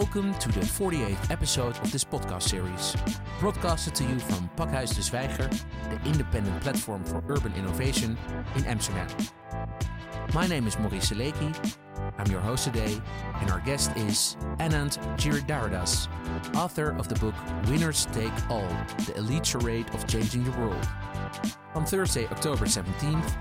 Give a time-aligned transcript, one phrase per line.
[0.00, 2.94] Welcome to the 48th episode of this podcast series,
[3.40, 5.48] broadcasted to you from Pakhuis de Zwijger,
[5.88, 8.18] the independent platform for urban innovation
[8.56, 9.08] in Amsterdam.
[10.34, 11.78] My name is Maurice Seleky.
[12.18, 13.00] I'm your host today,
[13.40, 16.08] and our guest is Anand Giridharadas,
[16.54, 17.34] author of the book
[17.66, 18.68] Winners Take All
[19.06, 20.86] The Elite Charade of Changing the World.
[21.74, 23.34] On Thursday, October 17th,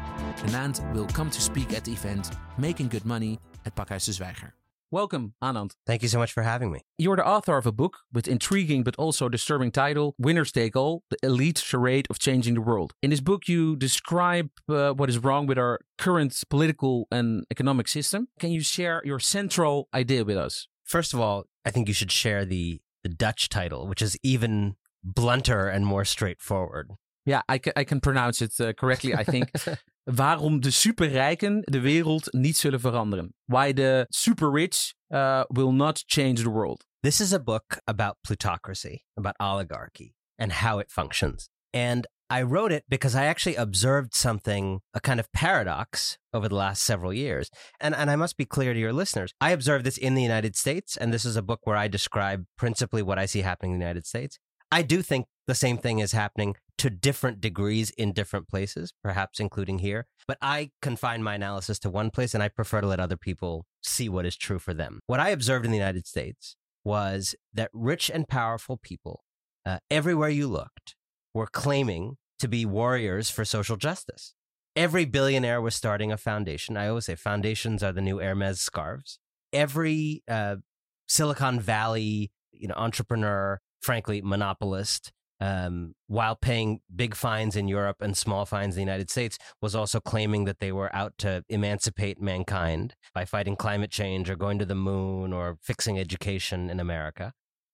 [0.48, 4.54] Anand will come to speak at the event Making Good Money at Pakhuis de Zwijger.
[4.92, 5.72] Welcome, Anand.
[5.88, 6.82] Thank you so much for having me.
[6.98, 11.02] You're the author of a book with intriguing but also disturbing title, Winners Take All,
[11.10, 12.94] The Elite Charade of Changing the World.
[13.02, 17.88] In this book, you describe uh, what is wrong with our current political and economic
[17.88, 18.28] system.
[18.40, 20.68] Can you share your central idea with us?
[20.84, 24.76] First of all, I think you should share the, the Dutch title, which is even
[25.04, 26.92] blunter and more straightforward.
[27.26, 29.52] Yeah, I can, I can pronounce it uh, correctly, I think.
[30.06, 33.34] Waarom de superrijken de wereld niet zullen veranderen.
[33.46, 36.86] Why the super rich uh, will not change the world.
[37.00, 41.50] This is a book about plutocracy, about oligarchy, and how it functions.
[41.72, 46.56] And I wrote it because I actually observed something, a kind of paradox over the
[46.56, 47.50] last several years.
[47.80, 49.34] And, and I must be clear to your listeners.
[49.40, 52.46] I observed this in the United States, and this is a book where I describe
[52.58, 54.40] principally what I see happening in the United States.
[54.72, 59.40] I do think the same thing is happening to different degrees in different places, perhaps
[59.40, 60.08] including here.
[60.28, 63.66] But I confine my analysis to one place and I prefer to let other people
[63.84, 65.00] see what is true for them.
[65.08, 69.24] What I observed in the United States was that rich and powerful people,
[69.66, 70.96] uh, everywhere you looked,
[71.34, 74.34] were claiming to be warriors for social justice.
[74.76, 76.76] Every billionaire was starting a foundation.
[76.76, 79.20] I always say foundations are the new Hermes scarves.
[79.54, 80.58] Every uh,
[81.08, 85.12] Silicon Valley you know, entrepreneur, frankly, monopolist,
[85.46, 89.76] um, while paying big fines in Europe and small fines in the United States, was
[89.76, 94.58] also claiming that they were out to emancipate mankind by fighting climate change or going
[94.58, 97.32] to the moon or fixing education in America.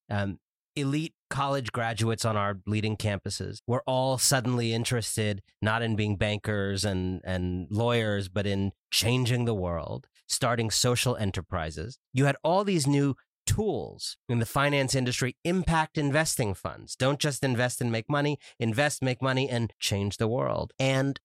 [0.09, 0.39] Um,
[0.75, 6.83] elite college graduates on our leading campuses were all suddenly interested not in being bankers
[6.83, 11.97] and, and lawyers, but in changing the world, starting social enterprises.
[12.11, 13.15] You had all these new
[13.45, 16.95] tools in the finance industry impact investing funds.
[16.95, 20.73] Don't just invest and make money, invest, make money, and change the world.
[20.79, 21.19] And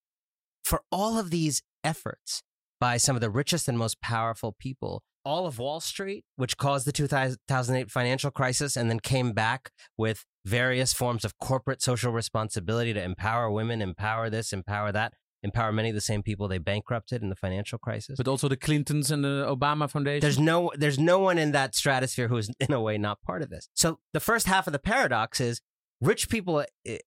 [0.64, 2.42] for all of these efforts
[2.80, 6.86] by some of the richest and most powerful people, all of Wall Street, which caused
[6.86, 12.92] the 2008 financial crisis and then came back with various forms of corporate social responsibility
[12.92, 17.22] to empower women, empower this, empower that, empower many of the same people they bankrupted
[17.22, 18.16] in the financial crisis.
[18.16, 20.20] But also the Clintons and the Obama Foundation.
[20.20, 23.42] There's no there's no one in that stratosphere who is in a way not part
[23.42, 23.68] of this.
[23.74, 25.60] So the first half of the paradox is
[26.00, 26.64] rich people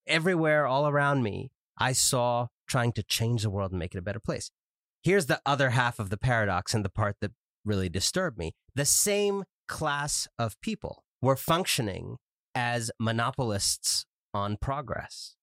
[0.08, 4.04] everywhere all around me I saw trying to change the world and make it a
[4.04, 4.52] better place.
[5.02, 7.32] Here's the other half of the paradox and the part that
[7.64, 8.54] really disturbed me.
[8.76, 12.18] The same class of people were functioning
[12.54, 15.36] as monopolists on progress.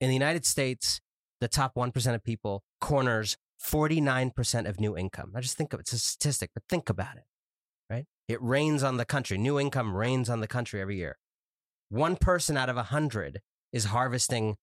[0.00, 1.00] In the United States,
[1.44, 5.30] the top 1% of people corners 49% of new income.
[5.34, 5.82] Now just think of it.
[5.82, 7.24] It's a statistic, but think about it,
[7.90, 8.06] right?
[8.28, 9.36] It rains on the country.
[9.36, 11.18] New income rains on the country every year.
[11.90, 13.42] One person out of 100
[13.74, 14.56] is harvesting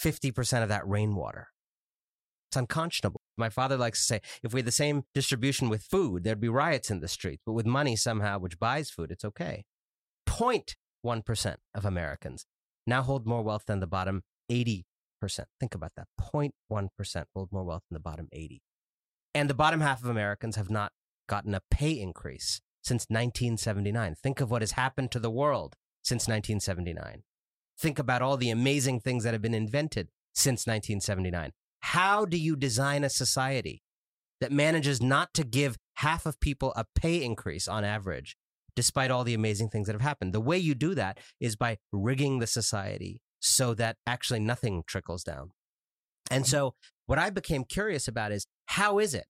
[0.00, 1.48] 50% of that rainwater.
[2.50, 3.20] It's unconscionable.
[3.36, 6.48] My father likes to say if we had the same distribution with food, there'd be
[6.48, 7.42] riots in the streets.
[7.44, 9.64] But with money somehow, which buys food, it's okay.
[10.28, 12.46] 0.1% of Americans
[12.86, 14.86] now hold more wealth than the bottom 80
[15.60, 16.08] Think about that.
[16.20, 18.62] 0.1% hold more wealth than the bottom 80.
[19.34, 20.92] And the bottom half of Americans have not
[21.28, 24.14] gotten a pay increase since 1979.
[24.14, 27.22] Think of what has happened to the world since 1979.
[27.78, 31.52] Think about all the amazing things that have been invented since 1979.
[31.80, 33.82] How do you design a society
[34.40, 38.36] that manages not to give half of people a pay increase on average,
[38.74, 40.32] despite all the amazing things that have happened?
[40.32, 45.22] The way you do that is by rigging the society so that actually nothing trickles
[45.22, 45.50] down.
[46.30, 46.50] And mm-hmm.
[46.50, 46.74] so
[47.06, 49.26] what I became curious about is how is it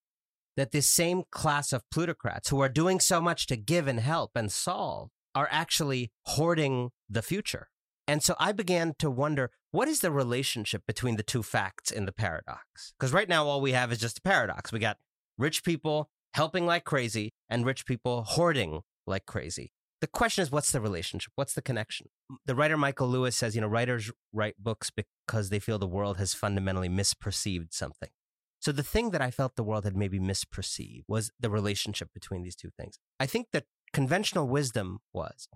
[0.57, 4.33] that this same class of plutocrats who are doing so much to give and help
[4.35, 7.69] and solve are actually hoarding the future?
[8.07, 12.07] And so I began to wonder what is the relationship between the two facts in
[12.07, 12.95] the paradox?
[12.99, 14.73] Because right now, all we have is just a paradox.
[14.73, 14.97] We got
[15.37, 20.73] rich people helping like crazy and rich people hoarding like crazy the question is what's
[20.73, 21.33] the relationship?
[21.35, 22.09] What's the connection?
[22.47, 26.19] The writer michael lewis says you know writers write books because they feel the world
[26.19, 28.11] has fundamentally misperceived something.
[28.61, 32.43] So the thing that i felt the world had maybe misperceived was the relationship between
[32.43, 32.99] these two things.
[33.19, 35.49] I think that conventional wisdom was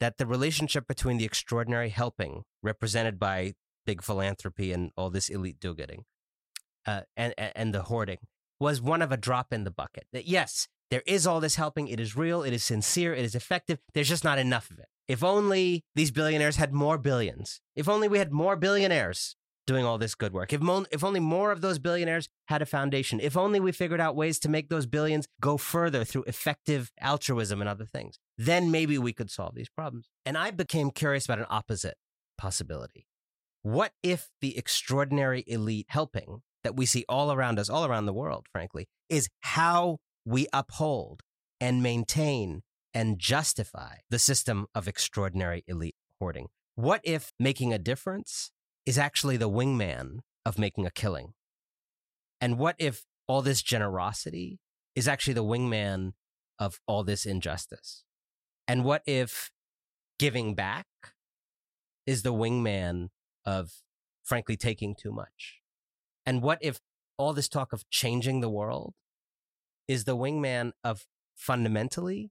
[0.00, 3.54] that the relationship between the extraordinary helping represented by
[3.86, 6.04] big philanthropy and all this elite do-getting
[6.86, 8.18] uh, and, and the hoarding
[8.60, 10.06] was one of a drop in the bucket.
[10.12, 11.88] That yes There is all this helping.
[11.88, 12.44] It is real.
[12.44, 13.12] It is sincere.
[13.14, 13.80] It is effective.
[13.94, 14.86] There's just not enough of it.
[15.08, 17.60] If only these billionaires had more billions.
[17.74, 19.34] If only we had more billionaires
[19.66, 20.52] doing all this good work.
[20.52, 23.18] If, mo- if only more of those billionaires had a foundation.
[23.18, 27.60] If only we figured out ways to make those billions go further through effective altruism
[27.60, 28.20] and other things.
[28.38, 30.08] Then maybe we could solve these problems.
[30.24, 31.96] And I became curious about an opposite
[32.38, 33.08] possibility.
[33.62, 38.12] What if the extraordinary elite helping that we see all around us, all around the
[38.12, 41.22] world, frankly, is how we uphold
[41.60, 42.62] and maintain
[42.92, 46.48] and justify the system of extraordinary elite hoarding?
[46.74, 48.50] What if making a difference
[48.86, 51.34] is actually the wingman of making a killing?
[52.40, 54.58] And what if all this generosity
[54.94, 56.12] is actually the wingman
[56.58, 58.04] of all this injustice?
[58.66, 59.50] And what if
[60.18, 60.86] giving back
[62.06, 63.08] is the wingman
[63.44, 63.72] of,
[64.22, 65.60] frankly, taking too much?
[66.26, 66.80] And what if
[67.16, 68.94] all this talk of changing the world
[69.88, 71.04] is the wingman of
[71.34, 72.30] fundamentally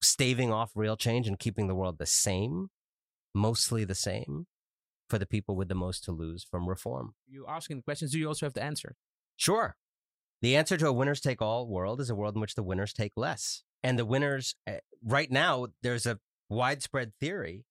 [0.00, 2.68] staving off real change and keeping the world the same,
[3.34, 4.46] mostly the same,
[5.08, 7.14] for the people with the most to lose from reform?
[7.26, 8.94] You asking questions, do you also have the answer?
[9.36, 9.76] Sure.
[10.40, 12.92] The answer to a winners take all world is a world in which the winners
[12.92, 13.64] take less.
[13.82, 14.74] And the winners, uh,
[15.04, 16.18] right now, there's a
[16.48, 17.64] widespread theory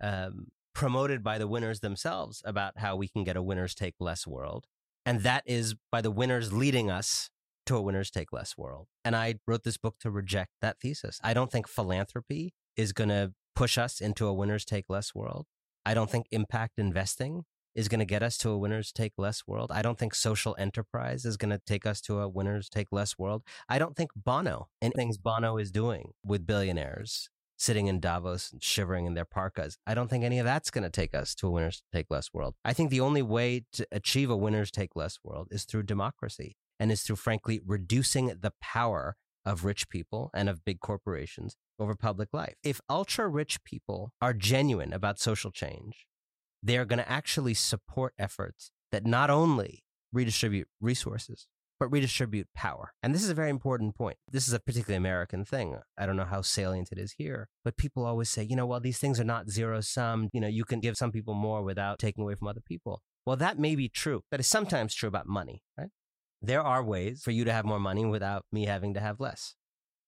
[0.00, 4.26] um, promoted by the winners themselves about how we can get a winners take less
[4.26, 4.66] world.
[5.04, 7.28] And that is by the winners leading us
[7.66, 8.86] to a winners take less world.
[9.04, 11.18] And I wrote this book to reject that thesis.
[11.22, 15.46] I don't think philanthropy is going to push us into a winners take less world.
[15.84, 17.44] I don't think impact investing
[17.74, 19.70] is going to get us to a winners take less world.
[19.72, 23.18] I don't think social enterprise is going to take us to a winners take less
[23.18, 23.42] world.
[23.68, 28.62] I don't think Bono and things Bono is doing with billionaires sitting in Davos and
[28.62, 29.78] shivering in their parkas.
[29.86, 32.30] I don't think any of that's going to take us to a winners take less
[32.34, 32.54] world.
[32.64, 36.56] I think the only way to achieve a winners take less world is through democracy
[36.78, 41.94] and is through, frankly, reducing the power of rich people and of big corporations over
[41.94, 42.54] public life.
[42.62, 46.06] If ultra rich people are genuine about social change,
[46.62, 49.82] they are going to actually support efforts that not only
[50.12, 51.48] redistribute resources,
[51.80, 52.92] but redistribute power.
[53.02, 54.16] And this is a very important point.
[54.30, 55.78] This is a particularly American thing.
[55.98, 58.78] I don't know how salient it is here, but people always say, you know, well,
[58.78, 60.28] these things are not zero sum.
[60.32, 63.02] You know, you can give some people more without taking away from other people.
[63.26, 64.22] Well, that may be true.
[64.30, 65.88] That is sometimes true about money, right?
[66.44, 69.54] There are ways for you to have more money without me having to have less.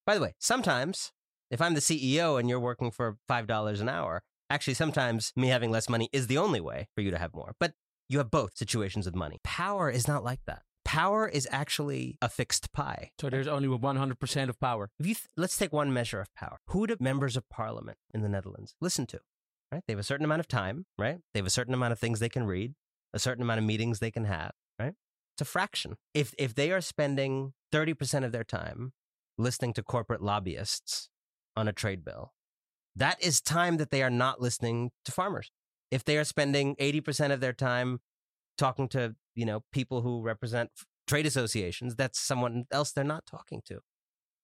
[0.05, 1.13] By the way, sometimes
[1.49, 5.71] if I'm the CEO and you're working for $5 an hour, actually, sometimes me having
[5.71, 7.55] less money is the only way for you to have more.
[7.61, 7.75] But
[8.09, 9.39] you have both situations with money.
[9.45, 10.63] Power is not like that.
[10.85, 13.11] Power is actually a fixed pie.
[13.21, 14.91] So there's only 100% of power.
[14.99, 16.59] If you th- let's take one measure of power.
[16.69, 19.21] Who do members of parliament in the Netherlands listen to?
[19.73, 19.83] Right?
[19.87, 21.19] They have a certain amount of time, right?
[21.33, 22.75] They have a certain amount of things they can read,
[23.13, 24.95] a certain amount of meetings they can have, right?
[25.35, 25.97] It's a fraction.
[26.13, 28.93] If if they are spending 30% of their time
[29.37, 31.09] listening to corporate lobbyists
[31.57, 32.33] on a trade bill,
[32.95, 35.51] that is time that they are not listening to farmers.
[35.91, 37.99] If they are spending 80% of their time
[38.57, 40.71] talking to, you know, people who represent
[41.07, 43.81] trade associations, that's someone else they're not talking to.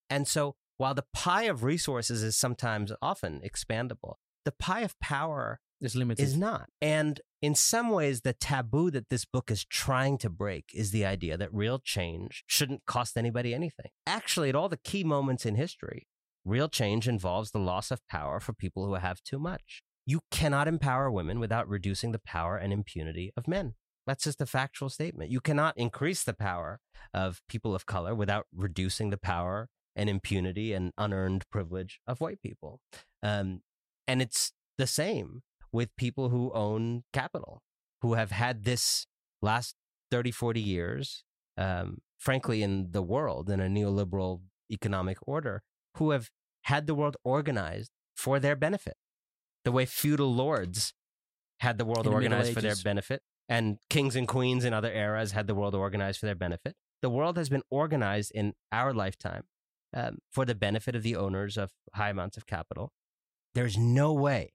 [0.09, 5.59] And so while the pie of resources is sometimes often expandable, the pie of power
[5.81, 6.23] is limited.
[6.23, 6.69] Is not.
[6.81, 11.05] And in some ways, the taboo that this book is trying to break is the
[11.05, 13.87] idea that real change shouldn't cost anybody anything.
[14.05, 16.07] Actually, at all the key moments in history,
[16.45, 19.83] real change involves the loss of power for people who have too much.
[20.05, 23.73] You cannot empower women without reducing the power and impunity of men.
[24.07, 25.31] That's just a factual statement.
[25.31, 26.79] You cannot increase the power
[27.13, 32.41] of people of color without reducing the power and impunity and unearned privilege of white
[32.41, 32.79] people.
[33.21, 33.61] Um,
[34.07, 37.61] and it's the same with people who own capital,
[38.01, 39.05] who have had this
[39.41, 39.75] last
[40.09, 41.23] 30, 40 years,
[41.57, 45.61] um, frankly, in the world, in a neoliberal economic order,
[45.97, 46.29] who have
[46.63, 48.95] had the world organized for their benefit,
[49.63, 50.93] the way feudal lords
[51.59, 54.91] had the world In the organized for their benefit, and kings and queens in other
[54.91, 56.75] eras had the world organized for their benefit.
[57.01, 59.43] The world has been organized in our lifetime
[59.93, 62.91] um, for the benefit of the owners of high amounts of capital.
[63.53, 64.53] There's no way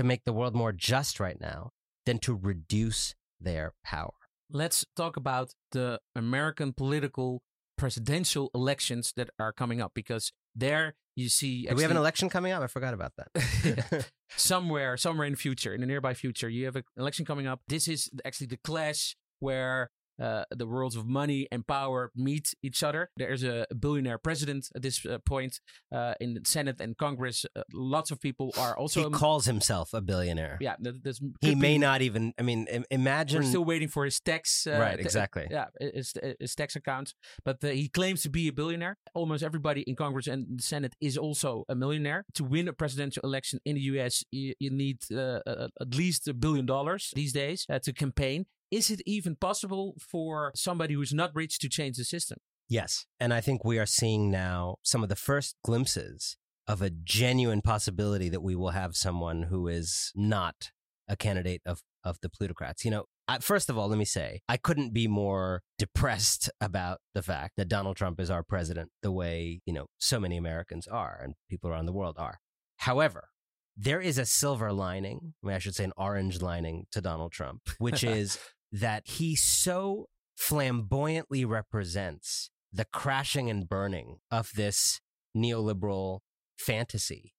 [0.00, 1.72] to make the world more just right now
[2.06, 4.14] than to reduce their power.
[4.50, 7.42] Let's talk about the American political
[7.76, 12.30] presidential elections that are coming up because there you see Do we have an election
[12.30, 12.62] coming up?
[12.62, 14.06] I forgot about that.
[14.36, 17.60] somewhere somewhere in the future in the nearby future you have an election coming up
[17.66, 19.90] this is actually the clash where
[20.20, 23.10] uh, the worlds of money and power meet each other.
[23.16, 25.60] There's a billionaire president at this uh, point
[25.92, 27.46] uh, in the Senate and Congress.
[27.56, 29.04] Uh, lots of people are also.
[29.04, 30.58] He calls himself a billionaire.
[30.60, 32.34] Yeah, that, He may be- not even.
[32.38, 33.42] I mean, imagine.
[33.42, 34.66] We're still waiting for his tax.
[34.66, 35.00] Uh, right.
[35.00, 35.46] Exactly.
[35.50, 37.14] yeah, his, his tax account.
[37.44, 38.96] But uh, he claims to be a billionaire.
[39.14, 42.24] Almost everybody in Congress and the Senate is also a millionaire.
[42.34, 46.28] To win a presidential election in the US, you, you need uh, uh, at least
[46.28, 48.46] a billion dollars these days uh, to campaign.
[48.70, 52.38] Is it even possible for somebody who's not rich to change the system?
[52.68, 53.06] Yes.
[53.18, 56.36] And I think we are seeing now some of the first glimpses
[56.68, 60.70] of a genuine possibility that we will have someone who is not
[61.08, 62.84] a candidate of, of the plutocrats.
[62.84, 66.98] You know, I, first of all, let me say, I couldn't be more depressed about
[67.12, 70.86] the fact that Donald Trump is our president the way, you know, so many Americans
[70.86, 72.38] are and people around the world are.
[72.76, 73.30] However,
[73.76, 77.32] there is a silver lining, I mean, I should say an orange lining to Donald
[77.32, 78.38] Trump, which is
[78.72, 85.00] that he so flamboyantly represents the crashing and burning of this
[85.36, 86.20] neoliberal
[86.58, 87.34] fantasy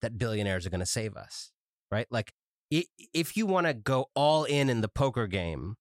[0.00, 1.52] that billionaires are going to save us,
[1.90, 2.06] right?
[2.10, 2.32] Like,
[2.70, 5.76] if you want to go all in in the poker game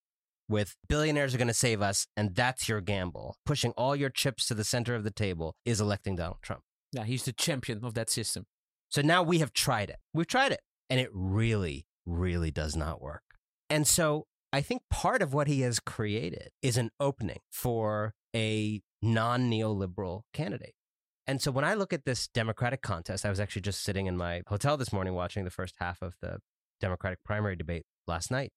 [0.50, 4.46] with billionaires are going to save us, and that's your gamble, pushing all your chips
[4.48, 6.64] to the center of the table is electing Donald Trump.
[6.92, 8.46] Yeah, he's the champion of that system.
[8.90, 10.00] So now we have tried it.
[10.14, 13.24] We've tried it, and it really, really does not work.
[13.70, 18.82] And so I think part of what he has created is an opening for a
[19.02, 20.74] non neoliberal candidate.
[21.28, 24.18] And so when I look at this Democratic contest, I was actually just sitting in
[24.18, 26.40] my hotel this morning watching the first half of the
[26.82, 28.52] Democratic primary debate last night.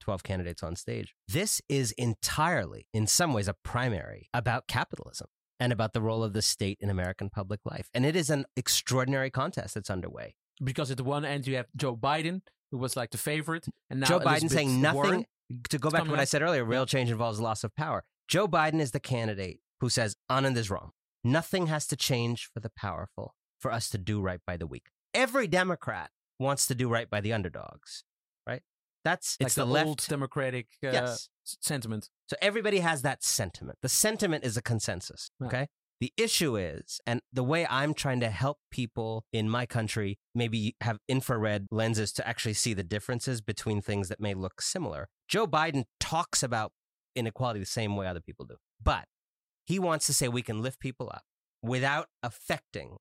[0.00, 1.14] 12 candidates on stage.
[1.28, 5.26] This is entirely, in some ways, a primary about capitalism
[5.58, 7.90] and about the role of the state in American public life.
[7.92, 10.34] And it is an extraordinary contest that's underway.
[10.62, 12.40] Because at the one end you have Joe Biden,
[12.70, 14.96] who was like the favorite, and now Joe Biden saying nothing.
[14.96, 15.26] Warren.
[15.70, 18.04] To go back to what I said earlier, real change involves loss of power.
[18.28, 20.90] Joe Biden is the candidate who says Anand is wrong.
[21.24, 24.86] Nothing has to change for the powerful for us to do right by the weak.
[25.12, 28.04] Every Democrat wants to do right by the underdogs,
[28.46, 28.62] right?
[29.04, 29.86] That's It's like the, the, left.
[29.88, 31.28] old democratic uh, yes.
[31.44, 32.08] sentiment.
[32.28, 33.78] So everybody has that sentiment.
[33.82, 35.30] The sentiment is a consensus.
[35.44, 35.68] Okay.
[36.00, 40.74] The issue is, and the way I'm trying to help people in my country maybe
[40.80, 45.08] have infrared lenses to actually see the differences between things that may look similar.
[45.28, 46.72] Joe Biden talks about
[47.14, 49.04] inequality the same way other people do, but
[49.66, 51.22] he wants to say we can lift people up
[51.62, 52.96] without affecting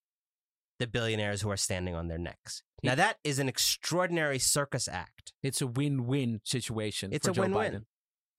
[0.77, 2.63] the billionaires who are standing on their necks.
[2.84, 5.32] Now, that is an extraordinary circus act.
[5.41, 7.12] It's a win-win situation.
[7.13, 7.72] It's for a Joe win-win.
[7.72, 7.84] Biden.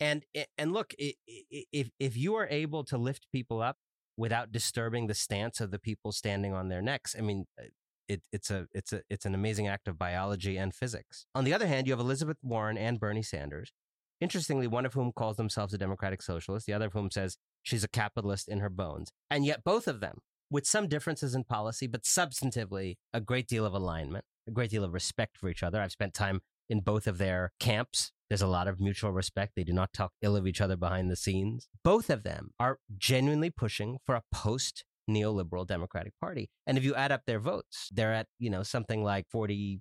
[0.00, 0.24] And
[0.56, 3.76] and look, if if you are able to lift people up
[4.16, 7.64] without disturbing the stance of the people standing on their necks, I mean, uh,
[8.08, 11.26] it, it's a it's a it's an amazing act of biology and physics.
[11.34, 13.72] On the other hand, you have Elizabeth Warren and Bernie Sanders.
[14.20, 17.84] Interestingly, one of whom calls themselves a democratic socialist, the other of whom says she's
[17.84, 20.18] a capitalist in her bones, and yet both of them,
[20.50, 24.84] with some differences in policy, but substantively a great deal of alignment, a great deal
[24.84, 25.80] of respect for each other.
[25.80, 28.12] I've spent time in both of their camps.
[28.28, 29.52] There's a lot of mutual respect.
[29.56, 31.68] They do not talk ill of each other behind the scenes.
[31.84, 36.48] Both of them are genuinely pushing for a post neoliberal Democratic Party.
[36.66, 39.80] And if you add up their votes, they're at, you know, something like 40%,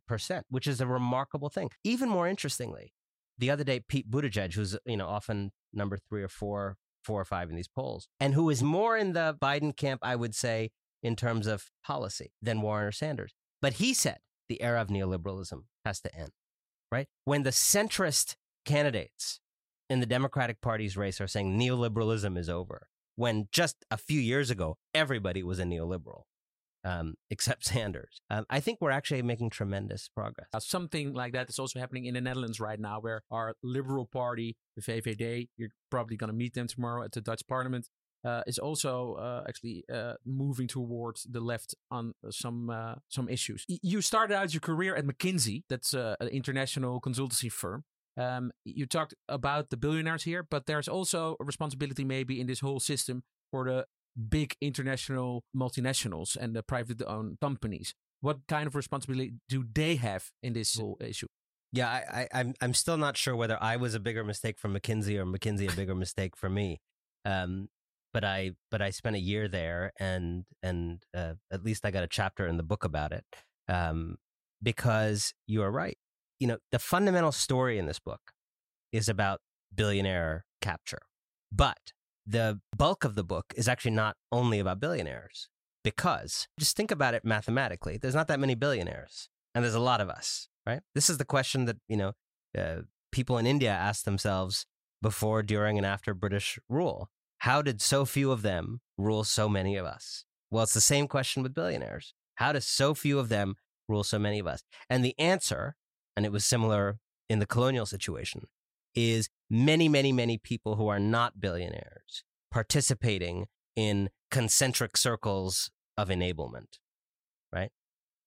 [0.50, 1.69] which is a remarkable thing.
[1.84, 2.93] Even more interestingly,
[3.38, 7.25] the other day, Pete Buttigieg, who's, you know, often number three or four, four or
[7.25, 10.72] five in these polls, and who is more in the Biden camp, I would say,
[11.01, 13.34] in terms of policy than Warren or Sanders.
[13.62, 14.17] But he said
[14.50, 16.31] the era of neoliberalism has to end,
[16.91, 17.08] right?
[17.25, 19.39] When the centrist candidates
[19.89, 24.50] in the Democratic Party's race are saying neoliberalism is over, when just a few years
[24.50, 26.24] ago, everybody was a neoliberal,
[26.86, 28.22] um, except Sanders.
[28.29, 30.48] Um, I think we're actually making tremendous progress.
[30.53, 34.05] Uh, something like that is also happening in the Netherlands right now, where our Liberal
[34.05, 37.89] Party, the VVD, you're probably going to meet them tomorrow at the Dutch Parliament,
[38.26, 43.66] uh, is also uh, actually uh, moving towards the left on some uh, some issues.
[43.68, 47.84] You started out your career at McKinsey, that's uh, an international consultancy firm.
[48.18, 52.60] Um, you talked about the billionaires here, but there's also a responsibility maybe in this
[52.60, 53.86] whole system for the
[54.30, 57.94] big international multinationals and the privately owned companies.
[58.22, 61.28] What kind of responsibility do they have in this whole issue?
[61.72, 64.68] Yeah, I, I, I'm I'm still not sure whether I was a bigger mistake for
[64.68, 66.82] McKinsey or McKinsey a bigger mistake for me.
[67.26, 67.70] Um,
[68.13, 72.04] but I but I spent a year there, and and uh, at least I got
[72.04, 73.25] a chapter in the book about it.
[73.68, 74.18] Um,
[74.62, 75.98] because you are right.
[76.39, 78.34] You know, the fundamental story in this book
[78.92, 79.39] is about
[79.74, 81.01] billionaire capture,
[81.51, 81.94] but
[82.25, 85.50] the bulk of the book is actually not only about billionaires.
[85.82, 87.98] Because just think about it mathematically.
[87.98, 90.82] There's not that many billionaires, and there's a lot of us right?
[90.94, 92.13] This is the question that you know
[92.58, 94.66] uh, people in India ask themselves
[95.01, 97.10] before, during, and after British rule.
[97.39, 100.25] How did so few of them rule so many of us?
[100.51, 102.13] Well, it's the same question with billionaires.
[102.36, 103.55] How does so few of them
[103.88, 104.63] rule so many of us?
[104.89, 105.75] And the answer,
[106.15, 108.48] and it was similar in the colonial situation,
[108.96, 116.79] is many, many, many people who are not billionaires participating in concentric circles of enablement,
[117.53, 117.72] right?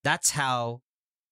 [0.05, 0.81] That's how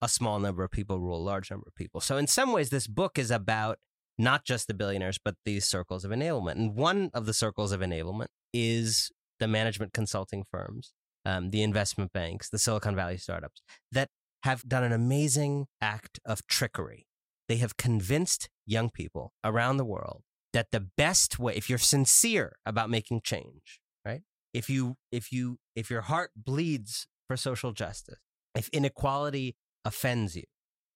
[0.02, 2.00] a small number of people rule a large number of people.
[2.00, 3.78] So, in some ways, this book is about
[4.20, 6.52] not just the billionaires, but these circles of enablement.
[6.52, 10.92] And one of the circles of enablement is the management consulting firms,
[11.24, 14.08] um, the investment banks, the Silicon Valley startups that
[14.44, 17.06] have done an amazing act of trickery.
[17.48, 20.22] They have convinced young people around the world
[20.52, 24.20] that the best way, if you're sincere about making change, right?
[24.52, 28.18] If you, if you, if your heart bleeds for social justice,
[28.54, 30.44] if inequality offends you,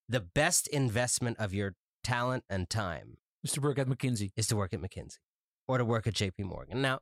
[0.09, 4.31] the best investment of your talent and time is to work at McKinsey.
[4.37, 5.19] Is to work at McKinsey
[5.67, 6.83] or to work at JP Morgan.
[6.83, 7.01] Now,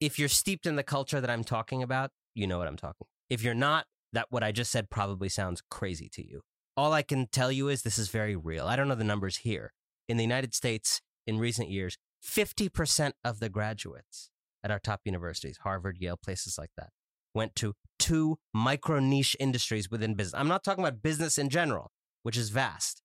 [0.00, 3.06] if you're steeped in the culture that I'm talking about, you know what I'm talking.
[3.30, 6.42] If you're not, that what I just said probably sounds crazy to you.
[6.76, 8.66] All I can tell you is this is very real.
[8.66, 9.72] I don't know the numbers here.
[10.08, 14.30] In the United States, in recent years, 50% of the graduates
[14.64, 16.90] at our top universities, Harvard, Yale, places like that,
[17.34, 20.38] went to two micro niche industries within business.
[20.38, 21.90] I'm not talking about business in general,
[22.22, 23.02] which is vast.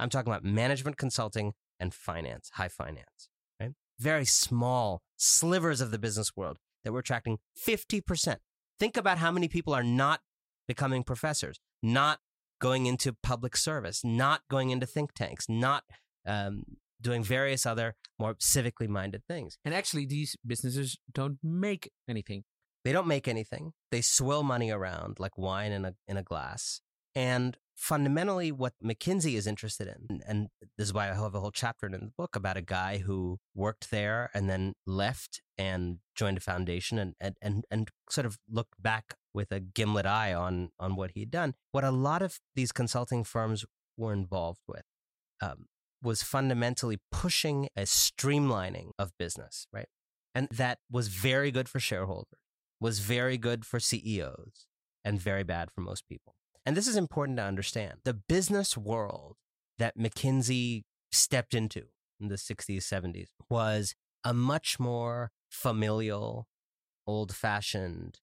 [0.00, 3.28] I'm talking about management consulting and finance, high finance,
[3.60, 3.72] right?
[3.98, 8.36] Very small slivers of the business world that we're attracting 50%.
[8.78, 10.20] Think about how many people are not
[10.66, 12.20] becoming professors, not
[12.60, 15.84] going into public service, not going into think tanks, not
[16.26, 16.64] um,
[17.00, 19.58] doing various other more civically minded things.
[19.64, 22.44] And actually, these businesses don't make anything.
[22.84, 23.72] They don't make anything.
[23.90, 26.80] They swill money around like wine in a in a glass.
[27.14, 30.48] And fundamentally, what McKinsey is interested in, and
[30.78, 33.38] this is why I have a whole chapter in the book about a guy who
[33.54, 38.38] worked there and then left and joined a foundation and and and, and sort of
[38.48, 41.54] looked back with a gimlet eye on on what he'd done.
[41.72, 43.64] What a lot of these consulting firms
[43.96, 44.84] were involved with
[45.40, 45.66] um,
[46.02, 49.88] was fundamentally pushing a streamlining of business, right?
[50.34, 52.38] And that was very good for shareholders,
[52.80, 54.66] was very good for CEOs,
[55.04, 56.34] and very bad for most people.
[56.66, 58.00] And this is important to understand.
[58.04, 59.36] The business world
[59.78, 61.84] that McKinsey stepped into
[62.20, 63.94] in the 60s, 70s was
[64.24, 66.46] a much more familial,
[67.06, 68.20] old fashioned,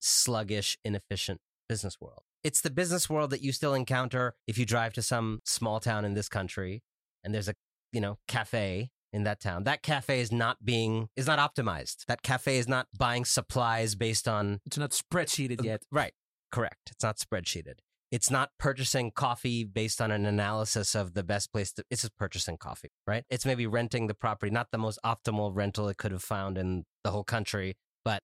[0.00, 2.22] sluggish, inefficient business world.
[2.42, 6.04] It's the business world that you still encounter if you drive to some small town
[6.04, 6.82] in this country
[7.22, 7.54] and there's a,
[7.92, 9.64] you know, cafe in that town.
[9.64, 12.06] That cafe is not being is not optimized.
[12.06, 15.82] That cafe is not buying supplies based on It's not spreadsheeted yet.
[15.90, 16.12] Right.
[16.50, 16.90] Correct.
[16.90, 17.74] It's not spreadsheeted.
[18.10, 22.16] It's not purchasing coffee based on an analysis of the best place to, it's just
[22.16, 23.24] purchasing coffee, right?
[23.30, 26.84] It's maybe renting the property, not the most optimal rental it could have found in
[27.04, 28.22] the whole country, but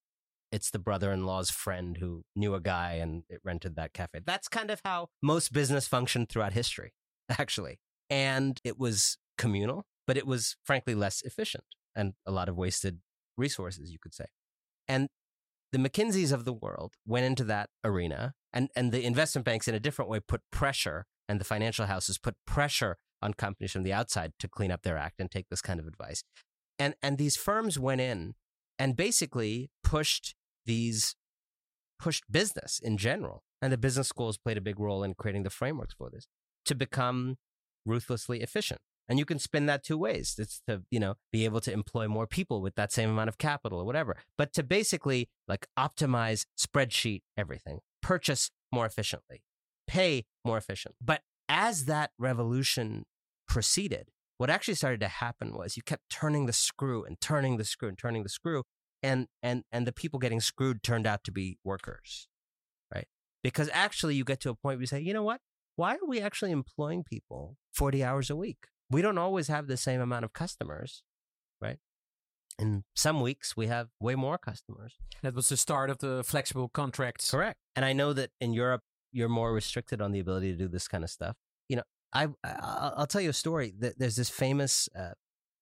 [0.50, 4.20] it's the brother-in-law's friend who knew a guy and it rented that cafe.
[4.24, 6.92] That's kind of how most business functioned throughout history,
[7.38, 7.78] actually.
[8.10, 12.98] And it was communal, but it was frankly less efficient and a lot of wasted
[13.36, 14.26] resources, you could say.
[14.88, 15.08] And
[15.72, 19.74] the McKinseys of the world went into that arena and, and the investment banks in
[19.74, 23.92] a different way put pressure and the financial houses put pressure on companies from the
[23.92, 26.22] outside to clean up their act and take this kind of advice.
[26.78, 28.34] And, and these firms went in
[28.78, 30.34] and basically pushed
[30.66, 31.16] these,
[31.98, 33.42] pushed business in general.
[33.62, 36.26] And the business schools played a big role in creating the frameworks for this
[36.66, 37.36] to become
[37.86, 38.80] ruthlessly efficient.
[39.08, 40.34] And you can spin that two ways.
[40.38, 43.38] It's to, you know, be able to employ more people with that same amount of
[43.38, 44.16] capital or whatever.
[44.36, 49.42] But to basically like optimize spreadsheet everything, purchase more efficiently,
[49.86, 50.96] pay more efficiently.
[51.00, 53.04] But as that revolution
[53.46, 57.64] proceeded, what actually started to happen was you kept turning the screw and turning the
[57.64, 58.64] screw and turning the screw.
[59.02, 62.28] And and and the people getting screwed turned out to be workers.
[62.92, 63.06] Right?
[63.44, 65.40] Because actually you get to a point where you say, you know what?
[65.76, 68.66] Why are we actually employing people 40 hours a week?
[68.90, 71.02] We don't always have the same amount of customers,
[71.60, 71.78] right?
[72.58, 74.94] In some weeks, we have way more customers.
[75.22, 77.30] That was the start of the flexible contracts.
[77.30, 77.58] Correct.
[77.74, 80.88] And I know that in Europe, you're more restricted on the ability to do this
[80.88, 81.36] kind of stuff.
[81.68, 83.74] You know, I, I will tell you a story.
[83.76, 85.10] There's this famous uh,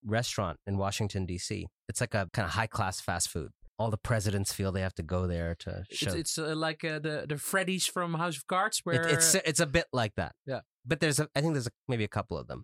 [0.05, 1.67] restaurant in Washington D.C.
[1.89, 3.51] It's like a kind of high class fast food.
[3.77, 6.11] All the presidents feel they have to go there to show.
[6.11, 9.35] It's, it's uh, like uh, the the Freddy's from House of Cards, where it, it's
[9.35, 10.31] it's a bit like that.
[10.45, 12.63] Yeah, but there's a, I think there's a, maybe a couple of them.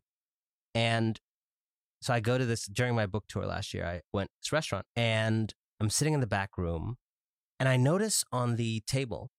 [0.74, 1.20] And
[2.02, 3.86] so I go to this during my book tour last year.
[3.86, 6.98] I went to this restaurant and I'm sitting in the back room
[7.60, 9.30] and I notice on the table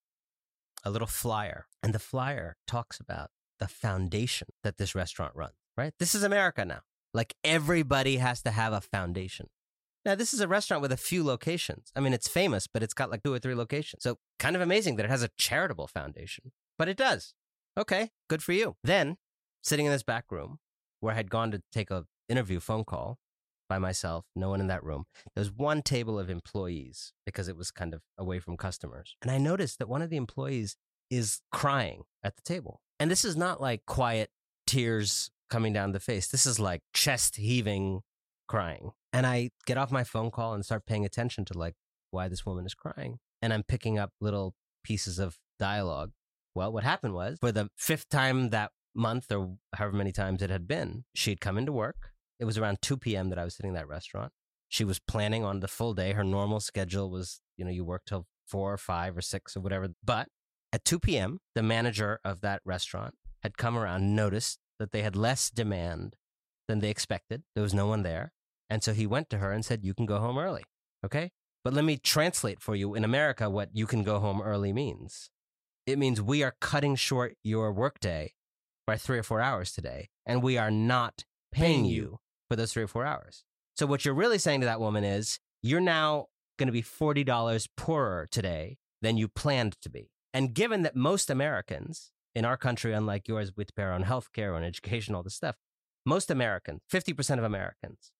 [0.84, 1.66] a little flyer.
[1.82, 5.92] And the flyer talks about the foundation that this restaurant runs, right?
[5.98, 6.80] This is America now.
[7.14, 9.48] Like everybody has to have a foundation.
[10.04, 11.92] Now, this is a restaurant with a few locations.
[11.94, 14.02] I mean, it's famous, but it's got like two or three locations.
[14.02, 17.34] So kind of amazing that it has a charitable foundation, but it does.
[17.78, 18.74] Okay, good for you.
[18.82, 19.16] Then,
[19.62, 20.58] sitting in this back room
[21.02, 23.18] where I had gone to take a interview phone call
[23.68, 25.04] by myself, no one in that room.
[25.34, 29.16] There was one table of employees because it was kind of away from customers.
[29.20, 30.76] And I noticed that one of the employees
[31.10, 32.80] is crying at the table.
[33.00, 34.30] And this is not like quiet
[34.66, 36.28] tears coming down the face.
[36.28, 38.02] This is like chest heaving
[38.46, 38.92] crying.
[39.12, 41.74] And I get off my phone call and start paying attention to like
[42.10, 43.18] why this woman is crying.
[43.42, 46.12] And I'm picking up little pieces of dialogue.
[46.54, 50.50] Well, what happened was for the fifth time that month or however many times it
[50.50, 52.10] had been, she'd come into work.
[52.38, 53.30] It was around 2 p.m.
[53.30, 54.32] that I was sitting in that restaurant.
[54.68, 56.12] She was planning on the full day.
[56.12, 59.60] Her normal schedule was, you know, you work till four or five or six or
[59.60, 59.88] whatever.
[60.02, 60.28] But
[60.72, 65.14] at 2 p.m., the manager of that restaurant had come around, noticed that they had
[65.14, 66.16] less demand
[66.68, 67.42] than they expected.
[67.54, 68.32] There was no one there.
[68.70, 70.64] And so he went to her and said, You can go home early.
[71.04, 71.30] Okay.
[71.64, 75.30] But let me translate for you in America what you can go home early means.
[75.86, 78.32] It means we are cutting short your workday
[78.92, 82.82] by three or four hours today, and we are not paying you for those three
[82.82, 83.42] or four hours.
[83.74, 86.26] So what you're really saying to that woman is, you're now
[86.58, 90.10] going to be $40 poorer today than you planned to be.
[90.34, 94.64] And given that most Americans in our country, unlike yours, with their on healthcare and
[94.64, 95.56] education, all this stuff,
[96.04, 98.12] most Americans, 50% of Americans,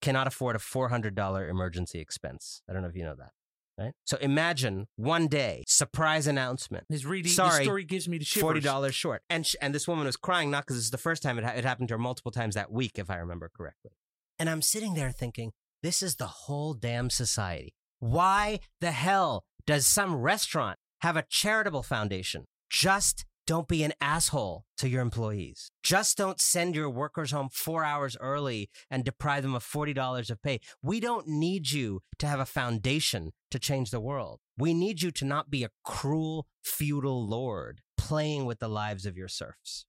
[0.00, 2.62] cannot afford a $400 emergency expense.
[2.70, 3.32] I don't know if you know that.
[3.78, 3.92] Right?
[4.04, 6.84] So imagine one day, surprise announcement.
[6.88, 8.42] His reading, Sorry, the story gives me the shivers.
[8.42, 11.22] Forty dollars short, and sh- and this woman was crying not because it's the first
[11.22, 13.92] time it, ha- it happened to her multiple times that week, if I remember correctly.
[14.38, 17.74] And I'm sitting there thinking, this is the whole damn society.
[17.98, 22.44] Why the hell does some restaurant have a charitable foundation?
[22.68, 25.70] Just don't be an asshole to your employees.
[25.82, 30.40] Just don't send your workers home four hours early and deprive them of $40 of
[30.40, 30.58] pay.
[30.82, 34.40] We don't need you to have a foundation to change the world.
[34.56, 39.18] We need you to not be a cruel, feudal lord playing with the lives of
[39.18, 39.84] your serfs.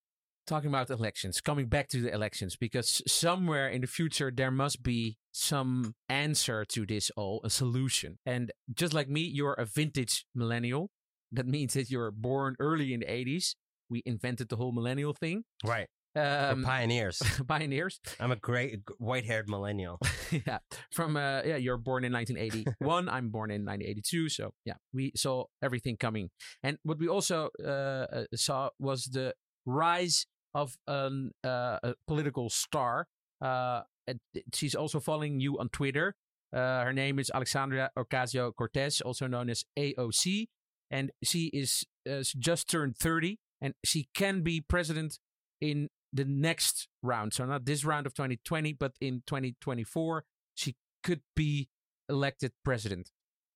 [0.46, 4.84] Talking about elections, coming back to the elections, because somewhere in the future there must
[4.84, 8.18] be some answer to this all, a solution.
[8.26, 10.92] And just like me, you're a vintage millennial.
[11.34, 13.56] That means that you're born early in the 80s.
[13.90, 15.44] We invented the whole millennial thing.
[15.66, 15.88] Right.
[16.16, 17.22] Um, pioneers.
[17.48, 18.00] pioneers.
[18.20, 20.00] I'm a great white haired millennial.
[20.32, 20.60] yeah.
[20.92, 23.10] From uh yeah, you're born in 1981.
[23.10, 24.30] I'm born in 1982.
[24.30, 26.30] So yeah, we saw everything coming.
[26.62, 29.34] And what we also uh, uh, saw was the
[29.66, 33.08] rise of an, uh, a political star.
[33.42, 34.20] Uh, and
[34.54, 36.16] she's also following you on Twitter.
[36.54, 40.48] Uh, her name is Alexandria Ocasio Cortez, also known as AOC,
[40.94, 45.18] and she is uh, just turned 30, and she can be president
[45.60, 47.34] in the next round.
[47.34, 51.68] So not this round of 2020, but in 2024, she could be
[52.08, 53.10] elected president.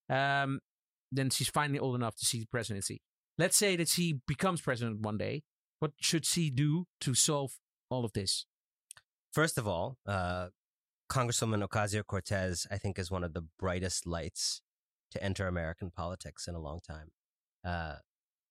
[0.09, 0.61] Um,
[1.11, 3.01] then she's finally old enough to see the presidency.
[3.37, 5.43] Let's say that she becomes president one day.
[5.79, 7.51] What should she do to solve
[7.91, 8.47] all of this?
[9.31, 10.47] First of all, uh,
[11.07, 14.63] Congresswoman Ocasio Cortez, I think, is one of the brightest lights
[15.11, 17.11] to enter American politics in a long time.
[17.67, 17.95] Uh,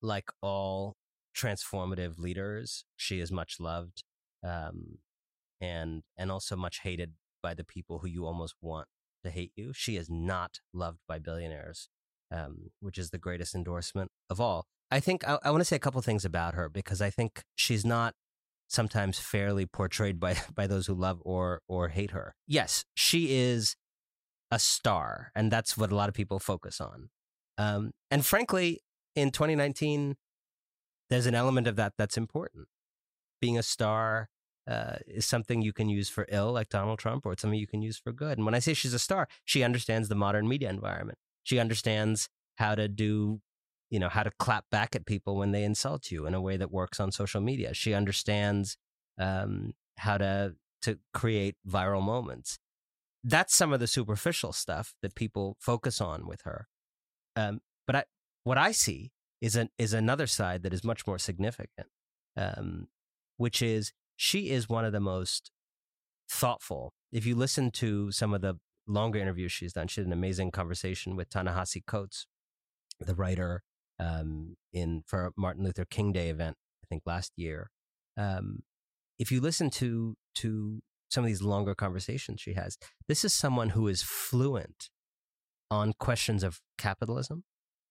[0.03, 0.95] like all
[1.35, 4.05] transformative leaders, she is much loved,
[4.45, 4.99] um,
[5.59, 8.89] and and also much hated by the people who you almost want
[9.25, 9.73] to hate you.
[9.73, 11.89] She is not loved by billionaires,
[12.31, 14.67] um, which is the greatest endorsement of all.
[14.91, 17.43] I think I, I want to say a couple things about her because I think
[17.55, 18.13] she's not
[18.69, 22.35] sometimes fairly portrayed by by those who love or or hate her.
[22.47, 23.77] Yes, she is
[24.51, 27.09] a star, and that's what a lot of people focus on.
[27.59, 28.81] Um, and frankly,
[29.17, 30.17] in 2019,
[31.11, 32.69] there's an element of that that's important.
[33.41, 34.29] Being a star
[34.69, 37.67] uh, is something you can use for ill, like Donald Trump, or it's something you
[37.67, 38.39] can use for good.
[38.39, 41.19] And when I say she's a star, she understands the modern media environment.
[41.43, 43.41] She understands how to do,
[43.91, 46.57] you know, how to clap back at people when they insult you in a way
[46.57, 47.75] that works on social media.
[47.75, 48.77] She understands
[49.19, 52.59] um, how to to create viral moments.
[53.25, 56.69] That's some of the superficial stuff that people focus on with her.
[57.35, 58.05] Um, but I,
[58.47, 61.89] what I see is an is another side that is much more significant,
[62.37, 62.87] um,
[63.39, 65.51] which is she is one of the most
[66.31, 66.93] thoughtful.
[67.11, 68.55] If you listen to some of the
[68.87, 72.29] longer interviews she's done, she had an amazing conversation with Ta-Nehisi Coates,
[73.01, 73.65] the writer
[73.99, 77.71] um, in for Martin Luther King Day event, I think last year.
[78.17, 78.61] Um,
[79.19, 82.79] if you listen to to some of these longer conversations she has,
[83.09, 84.89] this is someone who is fluent
[85.69, 87.43] on questions of capitalism,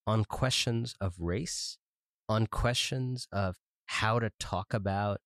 [0.08, 1.78] on questions of race,
[2.30, 5.20] on questions of how to talk about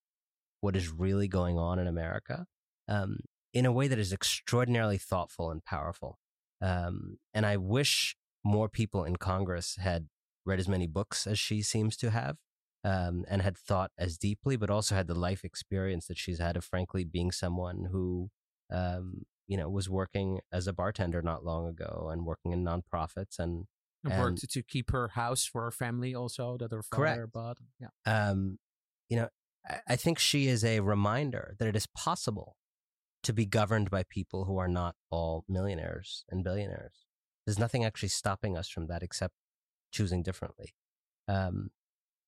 [0.62, 2.46] what is really going on in America.
[2.88, 3.20] um,
[3.54, 6.20] in a way that is extraordinarily thoughtful and powerful.
[6.62, 10.08] Um, and I wish more people in Congress had
[10.46, 12.38] read as many books as she seems to have
[12.84, 16.58] um, and had thought as deeply, but also had the life experience that she's had
[16.58, 18.30] of, frankly, being someone who,
[18.72, 23.40] um, you know, was working as a bartender not long ago and working in nonprofits
[23.40, 23.66] and
[24.04, 27.34] and, worked to keep her house for her family also that her father Correct.
[27.34, 27.58] bought.
[27.80, 27.90] Yeah.
[28.06, 28.60] um,
[29.10, 29.30] you know,
[29.68, 32.56] I, I think she is a reminder that it is possible
[33.24, 37.06] to be governed by people who are not all millionaires and billionaires.
[37.46, 39.34] There's nothing actually stopping us from that except
[39.92, 40.74] choosing differently.
[41.28, 41.72] Um,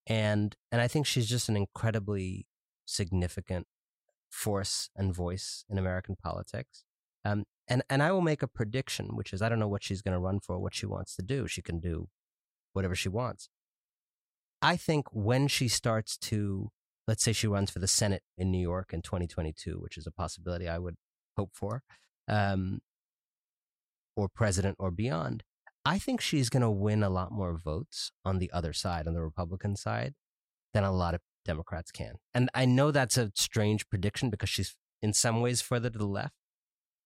[0.07, 2.47] and and I think she's just an incredibly
[2.85, 3.67] significant
[4.29, 6.83] force and voice in American politics.
[7.23, 10.01] Um, and and I will make a prediction, which is I don't know what she's
[10.01, 11.47] going to run for, what she wants to do.
[11.47, 12.09] She can do
[12.73, 13.47] whatever she wants.
[14.61, 16.69] I think when she starts to,
[17.07, 20.11] let's say she runs for the Senate in New York in 2022, which is a
[20.11, 20.97] possibility I would
[21.37, 21.81] hope for,
[22.27, 22.81] um,
[24.17, 25.43] or president or beyond,
[25.85, 29.13] I think she's going to win a lot more votes on the other side, on
[29.13, 30.13] the Republican side,
[30.73, 32.15] than a lot of Democrats can.
[32.33, 36.05] And I know that's a strange prediction because she's in some ways further to the
[36.05, 36.35] left,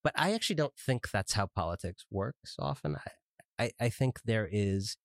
[0.06, 2.96] but I actually don't think that's how politics works often.
[3.58, 4.98] I, I, I think there is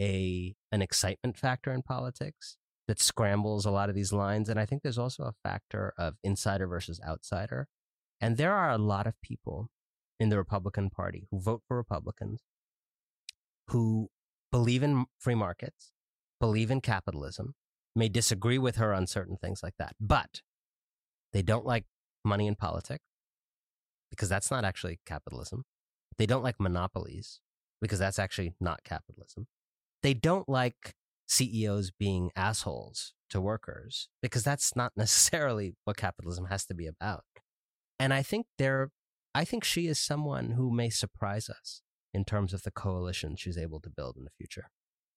[0.00, 2.56] a an excitement factor in politics
[2.88, 6.14] that scrambles a lot of these lines, and I think there's also a factor of
[6.24, 7.68] insider versus outsider.
[8.20, 9.68] And there are a lot of people
[10.18, 12.42] in the Republican Party who vote for Republicans
[13.68, 14.08] who
[14.50, 15.92] believe in free markets,
[16.40, 17.54] believe in capitalism,
[17.94, 20.40] may disagree with her on certain things like that, but
[21.32, 21.84] they don't like
[22.24, 23.04] money in politics
[24.10, 25.64] because that's not actually capitalism.
[26.16, 27.40] They don't like monopolies
[27.80, 29.46] because that's actually not capitalism.
[30.02, 30.94] They don't like
[31.28, 37.24] CEOs being assholes to workers because that's not necessarily what capitalism has to be about.
[37.98, 38.90] And I think there,
[39.34, 41.82] I think she is someone who may surprise us
[42.14, 44.70] in terms of the coalition she's able to build in the future.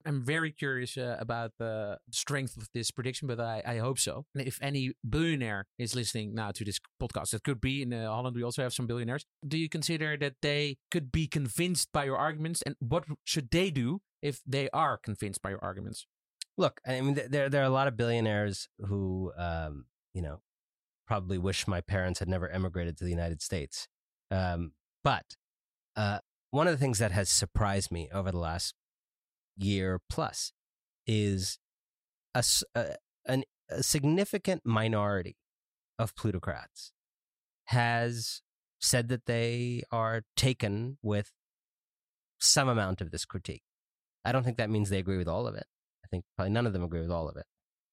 [0.06, 4.26] I'm very curious uh, about the strength of this prediction, but I, I hope so.
[4.36, 8.08] And if any billionaire is listening now to this podcast, that could be in uh,
[8.08, 9.26] Holland, we also have some billionaires.
[9.48, 12.62] Do you consider that they could be convinced by your arguments?
[12.62, 16.06] And what should they do if they are convinced by your arguments?
[16.58, 20.42] Look, I mean, there there are a lot of billionaires who, um, you know,
[21.08, 23.88] probably wish my parents had never emigrated to the United States.
[24.30, 25.36] Um, but
[25.96, 26.20] uh,
[26.52, 28.76] one of the things that has surprised me over the last
[29.58, 30.52] year plus
[31.08, 31.60] is
[32.34, 32.44] a,
[32.76, 35.38] a- an, a significant minority
[36.00, 36.92] of plutocrats
[37.66, 38.42] has
[38.80, 41.32] said that they are taken with
[42.40, 43.64] some amount of this critique.
[44.26, 45.66] I don't think that means they agree with all of it.
[46.04, 47.46] I think probably none of them agree with all of it.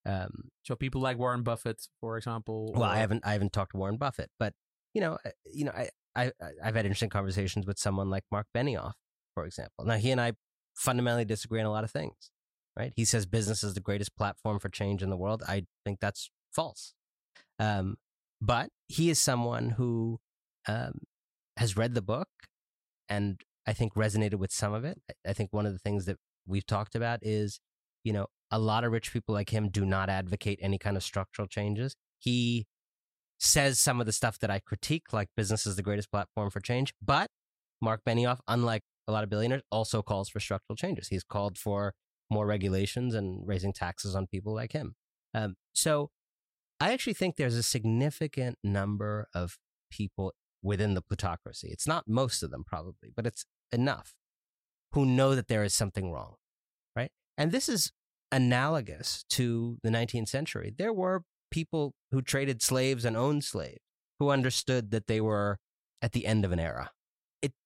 [0.07, 2.73] Um, So people like Warren Buffett, for example.
[2.75, 4.55] well, I haven't I haven't talked to Warren Buffett, but
[4.95, 6.33] you know, you know, I, I
[6.65, 8.93] I've had interesting conversations with someone like Mark Benioff,
[9.35, 9.85] for example.
[9.85, 10.33] Now he and I
[10.79, 12.31] fundamentally disagree on a lot of things,
[12.79, 12.93] right?
[12.97, 15.43] He says business is the greatest platform for change in the world.
[15.47, 16.95] I think that's false.
[17.59, 17.97] Um,
[18.41, 20.21] but he is someone who
[20.67, 21.01] um,
[21.57, 22.29] has read the book
[23.09, 25.01] and I think resonated with some of it.
[25.11, 27.61] I- I think one of the things that we've talked about is,
[28.05, 31.03] you know, a lot of rich people like him do not advocate any kind of
[31.03, 31.97] structural changes.
[32.19, 32.67] He
[33.39, 36.61] says some of the stuff that I critique, like business is the greatest platform for
[36.61, 36.95] change.
[37.03, 37.29] But
[37.81, 41.09] Mark Benioff, unlike a lot of billionaires, also calls for structural changes.
[41.09, 41.95] He's called for
[42.31, 44.95] more regulations and raising taxes on people like him.
[45.35, 46.11] Um, so
[46.79, 49.57] I actually think there's a significant number of
[49.91, 51.69] people within the plutocracy.
[51.71, 54.13] It's not most of them, probably, but it's enough
[54.93, 56.35] who know that there is something wrong,
[56.95, 57.11] right?
[57.37, 57.93] And this is
[58.31, 60.73] analogous to the 19th century.
[60.77, 63.81] There were people who traded slaves and owned slaves
[64.19, 65.59] who understood that they were
[66.03, 66.91] at the end of an era.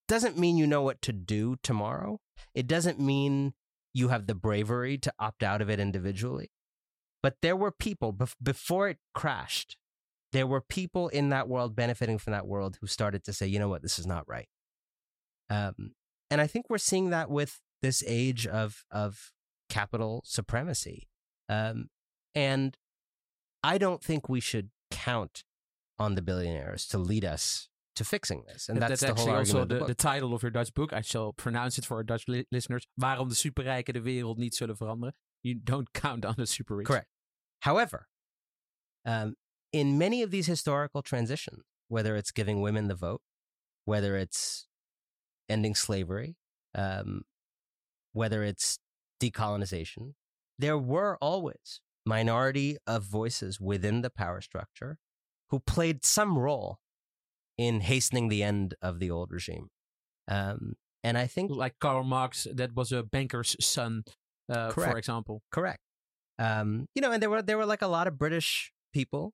[0.08, 2.20] Doesn't mean you know what to do tomorrow.
[2.54, 3.54] It doesn't mean
[3.94, 6.50] you have the bravery to opt out of it individually.
[7.22, 9.76] But there were people bef- before it crashed.
[10.32, 13.58] There were people in that world benefiting from that world who started to say, you
[13.58, 14.48] know what, this is not right.
[15.50, 15.92] Um,
[16.30, 19.32] and I think we're seeing that with this age of of
[19.68, 21.08] capital supremacy.
[21.48, 21.90] Um,
[22.34, 22.76] and
[23.62, 25.44] I don't think we should count
[25.98, 27.68] on the billionaires to lead us
[28.02, 28.68] to fixing this.
[28.68, 30.72] And That- that's, that's the whole actually also the, the the title of your Dutch
[30.72, 30.92] book.
[30.92, 32.86] I shall pronounce it for our Dutch li- listeners.
[32.96, 35.14] Waarom de superrijken de wereld niet zullen veranderen.
[35.40, 36.86] You don't count on the super rich.
[36.86, 37.08] Correct.
[37.58, 38.08] However,
[39.04, 39.36] um,
[39.70, 43.20] in many of these historical transitions, whether it's giving women the vote,
[43.84, 44.68] whether it's
[45.48, 46.36] ending slavery,
[46.74, 47.24] um,
[48.12, 48.78] whether it's
[49.20, 50.14] decolonization,
[50.58, 54.98] there were always minority of voices within the power structure
[55.50, 56.78] who played some role
[57.58, 59.68] in hastening the end of the old regime.
[60.28, 64.04] Um, and I think like Karl Marx, that was a banker's son,
[64.48, 65.42] uh, for example.
[65.50, 65.80] correct.
[66.38, 69.32] Um, you know, and there were there were like a lot of British people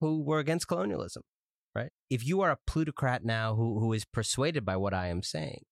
[0.00, 1.22] who were against colonialism,
[1.74, 1.90] right?
[2.10, 5.64] If you are a plutocrat now who who is persuaded by what I am saying,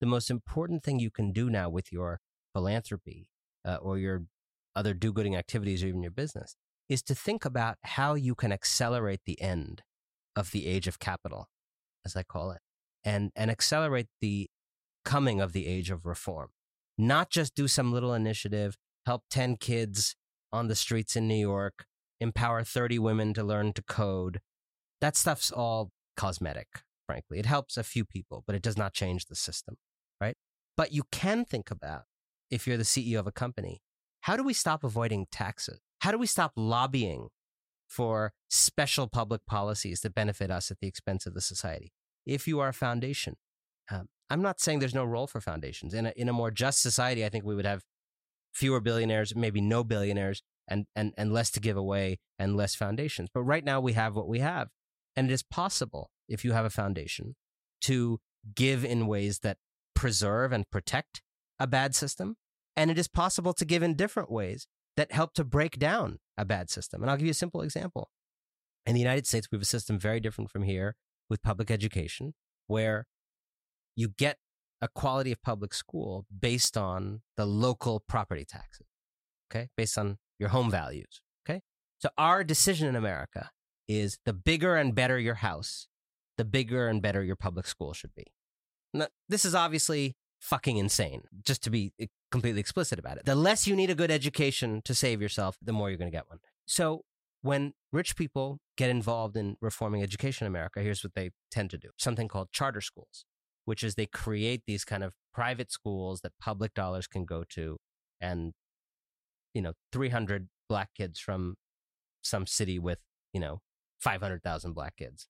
[0.00, 2.20] the most important thing you can do now with your
[2.54, 3.28] philanthropy
[3.64, 4.24] uh, or your
[4.74, 6.56] other do-gooding activities or even your business
[6.88, 9.82] is to think about how you can accelerate the end
[10.38, 11.48] of the age of capital,
[12.04, 12.60] as I call it,
[13.04, 14.48] and and accelerate the
[15.04, 16.50] coming of the age of reform.
[16.96, 20.16] Not just do some little initiative, help 10 kids
[20.52, 21.86] on the streets in New York,
[22.20, 24.40] empower 30 women to learn to code.
[25.00, 26.68] That stuff's all cosmetic,
[27.06, 27.38] frankly.
[27.38, 29.76] It helps a few people, but it does not change the system,
[30.20, 30.36] right?
[30.76, 32.02] But you can think about,
[32.50, 33.80] if you're the CEO of a company,
[34.22, 35.80] how do we stop avoiding taxes?
[36.00, 37.28] How do we stop lobbying
[37.88, 41.92] for special public policies that benefit us at the expense of the society?
[42.26, 43.34] If you are a foundation,
[43.90, 45.94] um, I'm not saying there's no role for foundations.
[45.94, 47.82] In a, in a more just society, I think we would have
[48.52, 53.30] fewer billionaires, maybe no billionaires, and, and, and less to give away and less foundations.
[53.32, 54.68] But right now we have what we have.
[55.16, 57.36] And it is possible, if you have a foundation,
[57.82, 58.20] to
[58.54, 59.56] give in ways that
[59.94, 61.22] preserve and protect
[61.58, 62.36] a bad system.
[62.76, 64.66] And it is possible to give in different ways
[64.98, 67.02] that help to break down a bad system.
[67.02, 68.10] And I'll give you a simple example.
[68.84, 70.96] In the United States, we have a system very different from here
[71.30, 72.34] with public education,
[72.66, 73.06] where
[73.94, 74.38] you get
[74.82, 78.86] a quality of public school based on the local property taxes,
[79.48, 79.68] okay?
[79.76, 81.60] Based on your home values, okay?
[81.98, 83.50] So our decision in America
[83.86, 85.86] is the bigger and better your house,
[86.38, 88.24] the bigger and better your public school should be.
[88.92, 93.24] Now, this is obviously fucking insane, just to be eh, completely explicit about it.
[93.24, 96.16] The less you need a good education to save yourself, the more you're going to
[96.16, 96.38] get one.
[96.66, 97.02] So
[97.42, 101.78] when rich people get involved in reforming education in America, here's what they tend to
[101.78, 103.24] do something called charter schools,
[103.64, 107.78] which is they create these kind of private schools that public dollars can go to.
[108.20, 108.52] And,
[109.54, 111.54] you know, 300 black kids from
[112.22, 112.98] some city with,
[113.32, 113.60] you know,
[114.00, 115.28] 500,000 black kids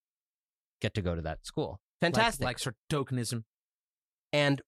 [0.81, 1.81] get to go to that school.
[2.01, 2.45] Like- Fantastic.
[2.45, 3.45] Like, sort of tokenism.
[4.33, 4.63] And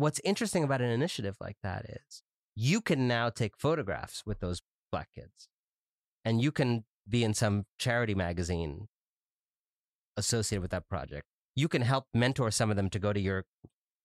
[0.00, 2.22] what's interesting about an initiative like that is
[2.54, 5.48] you can now take photographs with those black kids
[6.24, 8.88] and you can be in some charity magazine
[10.16, 11.26] associated with that project.
[11.54, 13.44] You can help mentor some of them to go to your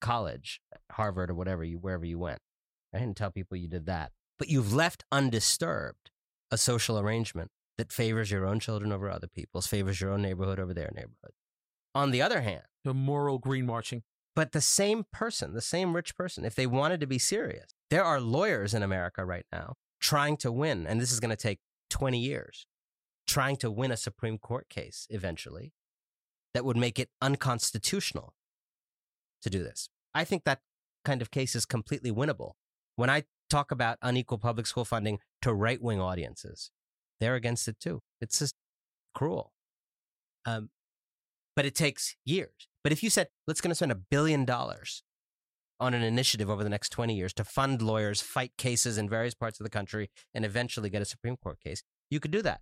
[0.01, 2.39] college, Harvard or whatever you wherever you went,
[2.93, 4.11] I didn't tell people you did that.
[4.37, 6.11] But you've left undisturbed
[6.51, 10.59] a social arrangement that favors your own children over other people's, favors your own neighborhood
[10.59, 11.33] over their neighborhood.
[11.93, 14.03] On the other hand, The moral green marching.
[14.35, 18.03] But the same person, the same rich person, if they wanted to be serious, there
[18.03, 21.59] are lawyers in America right now trying to win, and this is going to take
[21.89, 22.67] 20 years,
[23.25, 25.73] trying to win a Supreme Court case eventually
[26.53, 28.33] that would make it unconstitutional
[29.41, 29.89] to do this.
[30.13, 30.59] I think that
[31.03, 32.51] kind of case is completely winnable.
[32.95, 36.71] When I talk about unequal public school funding to right wing audiences,
[37.19, 38.01] they're against it too.
[38.21, 38.55] It's just
[39.13, 39.53] cruel.
[40.45, 40.69] Um,
[41.55, 42.67] but it takes years.
[42.85, 45.01] But if you said, let's going to spend a billion dollars
[45.79, 49.33] on an initiative over the next 20 years to fund lawyers, fight cases in various
[49.33, 52.61] parts of the country, and eventually get a Supreme Court case, you could do that.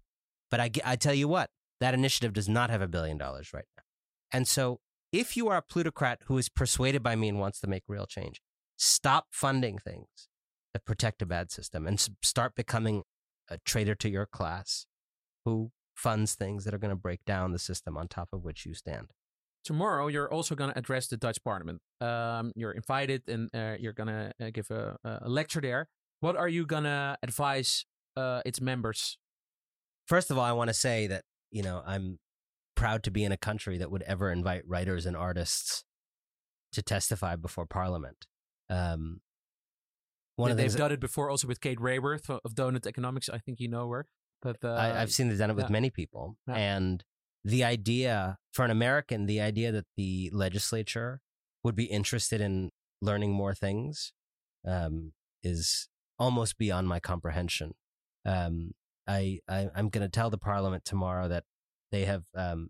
[0.49, 1.49] But I, I tell you what,
[1.81, 3.83] that initiative does not have a billion dollars right now.
[4.31, 4.79] And so
[5.11, 8.05] if you are a plutocrat who is persuaded by me and wants to make real
[8.05, 8.39] change,
[8.77, 10.29] stop funding things
[10.71, 13.03] that protect a bad system and start becoming
[13.49, 14.85] a traitor to your class
[15.43, 18.65] who funds things that are going to break down the system on top of which
[18.65, 19.09] you stand.
[19.63, 21.81] Tomorrow, you're also going to address the Dutch Parliament.
[22.01, 25.87] Um, you're invited, and uh, you're going to uh, give a, a lecture there.
[26.19, 27.85] What are you going to advise
[28.17, 29.17] uh, its members?
[30.07, 32.19] First of all, I want to say that, you know, I'm
[32.75, 35.83] proud to be in a country that would ever invite writers and artists
[36.73, 38.25] to testify before Parliament.
[38.69, 39.21] Um,
[40.35, 43.29] one of the They've done it before, also with Kate Raworth of Doughnut Economics.
[43.29, 44.07] I think you know her.
[44.41, 45.71] But uh, I, I've seen they've done it with yeah.
[45.71, 46.35] many people.
[46.47, 46.55] Yeah.
[46.55, 47.03] And
[47.43, 51.19] the idea for an American, the idea that the legislature
[51.63, 54.13] would be interested in learning more things
[54.67, 55.11] um,
[55.43, 57.73] is almost beyond my comprehension.
[58.25, 58.71] Um,
[59.07, 61.43] I, I I'm going to tell the Parliament tomorrow that
[61.91, 62.69] they have um,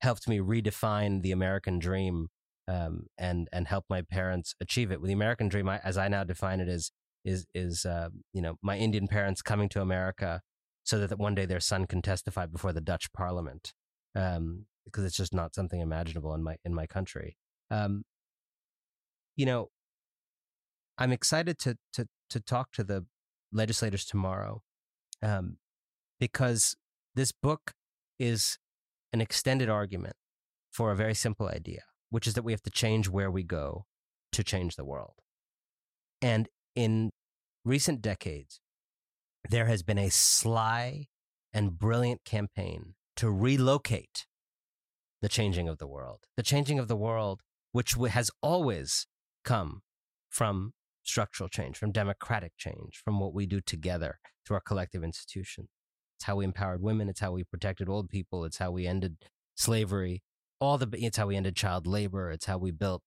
[0.00, 2.28] helped me redefine the American dream
[2.68, 5.00] um, and and help my parents achieve it.
[5.00, 6.92] With the American dream, I, as I now define it, is
[7.24, 10.40] is is uh, you know my Indian parents coming to America
[10.84, 13.72] so that one day their son can testify before the Dutch Parliament,
[14.14, 17.36] um, because it's just not something imaginable in my in my country.
[17.70, 18.04] Um,
[19.36, 19.68] you know,
[20.98, 23.06] I'm excited to to to talk to the
[23.52, 24.62] legislators tomorrow,
[25.22, 25.58] um,
[26.18, 26.76] because
[27.14, 27.72] this book
[28.18, 28.58] is
[29.12, 30.16] an extended argument
[30.70, 33.84] for a very simple idea, which is that we have to change where we go
[34.32, 35.14] to change the world.
[36.22, 37.10] And in
[37.64, 38.60] recent decades,
[39.48, 41.06] there has been a sly
[41.52, 44.26] and brilliant campaign to relocate
[45.20, 46.20] the changing of the world.
[46.36, 47.40] The changing of the world,
[47.72, 49.06] which has always
[49.44, 49.82] come
[50.28, 55.68] from structural change, from democratic change, from what we do together through our collective institutions.
[56.16, 57.08] It's how we empowered women.
[57.08, 58.44] It's how we protected old people.
[58.44, 59.16] It's how we ended
[59.54, 60.22] slavery.
[60.60, 62.30] All the it's how we ended child labor.
[62.30, 63.02] It's how we built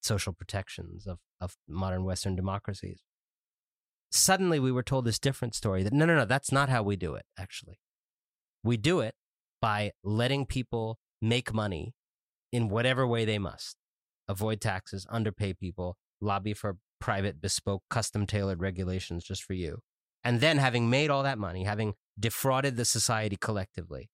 [0.00, 3.02] social protections of, of modern Western democracies.
[4.10, 6.96] Suddenly, we were told this different story that no, no, no, that's not how we
[6.96, 7.24] do it.
[7.38, 7.78] Actually,
[8.62, 9.14] we do it
[9.60, 11.94] by letting people make money
[12.52, 13.76] in whatever way they must,
[14.28, 19.80] avoid taxes, underpay people, lobby for private, bespoke, custom tailored regulations just for you.
[20.24, 24.08] And then, having made all that money, having defrauded the society collectively,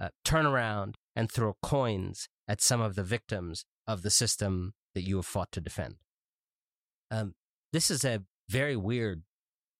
[0.00, 5.02] uh, turn around and throw coins at some of the victims of the system that
[5.02, 5.96] you have fought to defend.
[7.10, 7.34] Um,
[7.72, 9.22] this is a very weird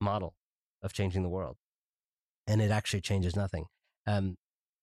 [0.00, 0.36] model
[0.82, 1.56] of changing the world,
[2.46, 3.66] and it actually changes nothing.
[4.07, 4.36] Um,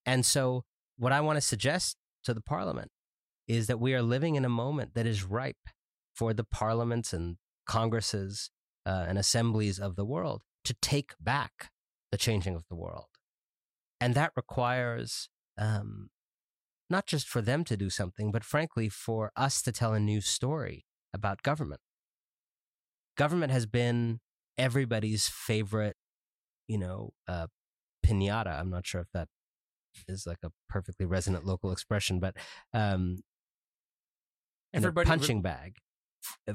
[0.06, 0.64] and so,
[0.96, 2.90] what I want to suggest to the parliament
[3.48, 5.68] is that we are living in a moment that is ripe
[6.14, 8.50] for the parliaments and congresses
[8.86, 11.70] uh, and assemblies of the world to take back
[12.12, 13.06] the changing of the world.
[14.00, 16.10] And that requires um,
[16.88, 20.20] not just for them to do something, but frankly, for us to tell a new
[20.20, 21.80] story about government.
[23.16, 24.20] Government has been
[24.58, 25.96] everybody's favorite,
[26.66, 27.46] you know, uh,
[28.10, 28.58] pinata.
[28.58, 29.28] I'm not sure if that
[30.08, 32.34] is like a perfectly resonant local expression, but
[32.72, 33.18] um,
[34.72, 35.76] everybody punching bag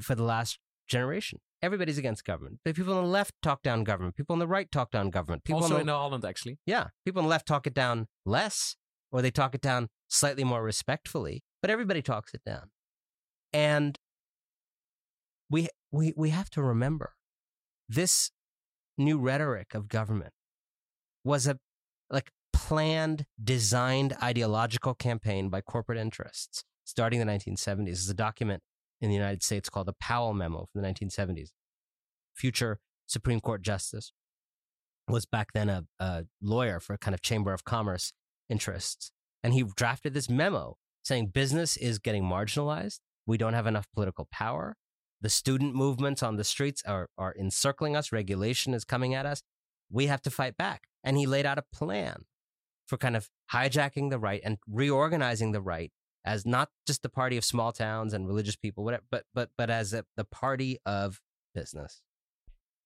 [0.00, 1.40] for the last generation.
[1.62, 2.60] Everybody's against government.
[2.64, 4.14] The people on the left talk down government.
[4.14, 5.44] People on the right talk down government.
[5.44, 6.58] People also the, in Holland, actually.
[6.66, 8.76] Yeah, people on the left talk it down less,
[9.10, 11.42] or they talk it down slightly more respectfully.
[11.62, 12.70] But everybody talks it down,
[13.52, 13.98] and
[15.50, 17.14] we we we have to remember
[17.88, 18.30] this
[18.98, 20.32] new rhetoric of government
[21.26, 21.58] was a
[22.08, 27.84] like planned, designed ideological campaign by corporate interests starting in the 1970s.
[27.84, 28.62] There's a document
[29.00, 31.48] in the United States called the Powell Memo from the 1970s.
[32.34, 34.12] Future Supreme Court Justice
[35.08, 38.12] was back then a, a lawyer for a kind of Chamber of Commerce
[38.48, 39.10] interests.
[39.42, 43.00] And he drafted this memo saying business is getting marginalized.
[43.26, 44.76] We don't have enough political power.
[45.20, 48.12] The student movements on the streets are, are encircling us.
[48.12, 49.42] Regulation is coming at us.
[49.90, 50.88] We have to fight back.
[51.04, 52.24] And he laid out a plan
[52.86, 55.92] for kind of hijacking the right and reorganizing the right
[56.24, 59.70] as not just the party of small towns and religious people, whatever, but but but
[59.70, 61.20] as a, the party of
[61.54, 62.02] business.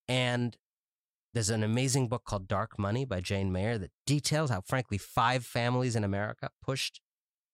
[0.09, 0.57] And
[1.33, 5.45] there's an amazing book called Dark Money by Jane Mayer that details how, frankly, five
[5.47, 7.01] families in America pushed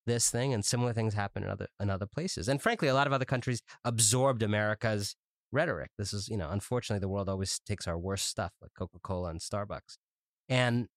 [0.06, 2.48] this thing, and similar things happen in other in other places.
[2.48, 5.14] And frankly, a lot of other countries absorbed America's
[5.52, 5.90] rhetoric.
[5.98, 9.30] This is, you know, unfortunately, the world always takes our worst stuff, like Coca Cola
[9.30, 9.98] and Starbucks.
[10.48, 10.88] And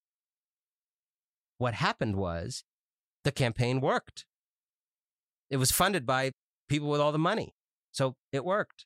[1.57, 2.63] what happened was
[3.23, 4.25] the campaign worked.
[5.49, 6.31] It was funded by
[6.67, 7.53] people with all the money.
[7.91, 8.85] So it worked.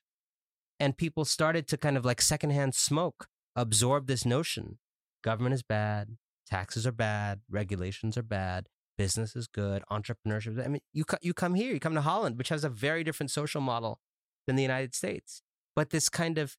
[0.80, 4.78] And people started to kind of like secondhand smoke absorb this notion
[5.22, 8.66] government is bad, taxes are bad, regulations are bad,
[8.98, 10.62] business is good, entrepreneurship.
[10.62, 13.30] I mean, you, you come here, you come to Holland, which has a very different
[13.30, 14.00] social model
[14.46, 15.42] than the United States.
[15.76, 16.56] But this kind of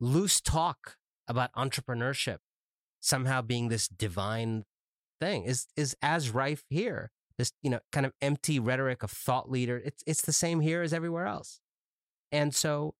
[0.00, 0.96] loose talk
[1.28, 2.38] about entrepreneurship
[3.00, 4.64] somehow being this divine
[5.20, 7.10] thing is is as rife here
[7.40, 9.80] this you know kind of empty rhetoric of thought leader.
[9.84, 11.60] It's it's the same here as everywhere else.
[12.30, 12.94] And so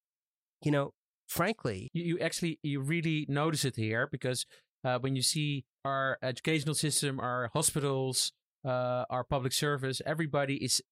[0.63, 0.93] you know
[1.29, 4.47] frankly you, you actually you really notice it here because
[4.85, 8.33] uh, when you see our educational system our hospitals
[8.65, 10.83] uh, our public service everybody is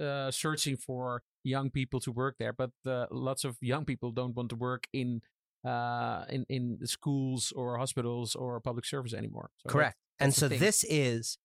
[0.00, 4.36] uh, searching for young people to work there but uh, lots of young people don't
[4.36, 5.20] want to work in
[5.64, 10.48] uh, in in the schools or hospitals or public service anymore so correct and so
[10.48, 11.38] this is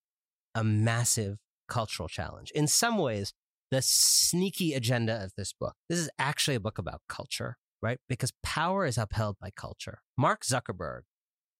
[0.55, 1.38] a massive
[1.71, 2.51] cultural challenge.
[2.51, 3.34] In some ways,
[3.71, 7.99] the sneaky agenda of this book, this is actually a book about culture, right?
[8.09, 9.99] Because power is upheld by culture.
[10.17, 11.03] Mark Zuckerberg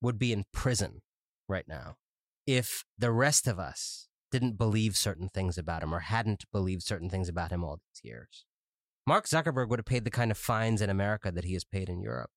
[0.02, 1.02] would be in prison
[1.48, 1.96] right now
[2.46, 7.10] if the rest of us didn't believe certain things about him or hadn't believed certain
[7.10, 8.46] things about him all these years.
[9.06, 11.90] Mark Zuckerberg would have paid the kind of fines in America that he has paid
[11.90, 12.32] in Europe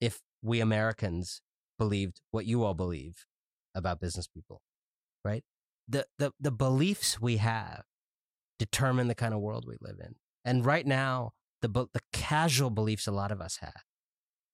[0.00, 1.40] if we Americans
[1.78, 3.26] believed what you all believe
[3.74, 4.62] about business people,
[5.24, 5.44] right?
[5.88, 7.84] the, the, the beliefs we have
[8.58, 10.16] determine the kind of world we live in.
[10.44, 11.32] And right now,
[11.62, 13.82] the, the casual beliefs a lot of us have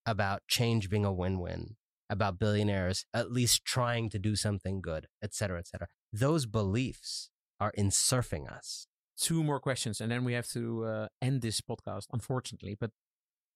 [0.07, 1.77] about change being a win-win,
[2.11, 5.89] about billionaires at least trying to do something good, et cetera, et cetera.
[6.13, 7.31] Those beliefs
[7.61, 8.87] are insurfing us.
[9.17, 12.77] Two more questions, and then we have to uh, end this podcast, unfortunately.
[12.79, 12.91] But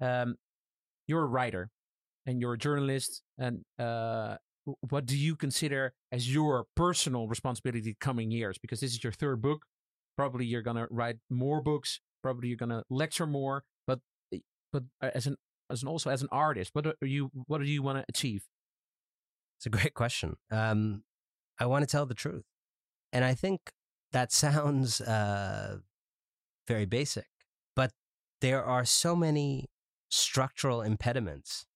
[0.00, 0.36] um,
[1.06, 1.70] you're a writer
[2.24, 4.36] and you're a journalist, and uh,
[4.88, 8.56] what do you consider as your personal responsibility coming years?
[8.58, 9.64] Because this is your third book.
[10.16, 12.00] Probably you're gonna write more books.
[12.22, 13.64] Probably you're gonna lecture more.
[13.86, 14.00] But
[14.32, 14.38] eh,
[14.72, 15.36] but uh, as an
[15.70, 18.44] as an also as an artist, what are you what do you want to achieve?
[19.58, 20.36] It's a great question.
[20.50, 21.02] Um,
[21.58, 22.44] I want to tell the truth,
[23.12, 23.72] and I think
[24.12, 25.78] that sounds uh,
[26.66, 27.26] very basic,
[27.74, 27.92] but
[28.40, 29.66] there are so many
[30.10, 31.66] structural impediments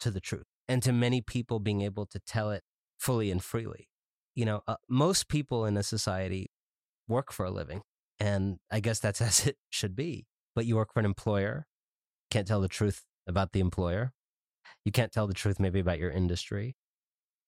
[0.00, 2.62] to the truth and to many people being able to tell it
[2.98, 3.88] fully and freely.
[4.34, 6.50] You know, uh, most people in a society
[7.08, 7.82] work for a living,
[8.20, 10.26] and I guess that's as it should be.
[10.54, 11.66] But you work for an employer,
[12.30, 14.12] can't tell the truth about the employer.
[14.84, 16.76] You can't tell the truth maybe about your industry.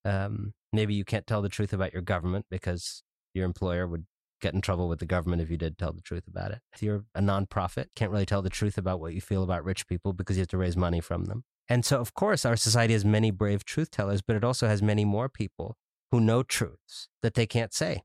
[0.05, 3.03] Um, maybe you can't tell the truth about your government because
[3.35, 4.07] your employer would
[4.41, 6.61] get in trouble with the government if you did tell the truth about it.
[6.73, 9.87] If you're a nonprofit, can't really tell the truth about what you feel about rich
[9.87, 11.45] people because you have to raise money from them.
[11.69, 14.83] And so, of course, our society has many brave truth tellers, but it also has
[14.83, 15.77] many more people
[16.13, 18.03] who know truths that they can't say.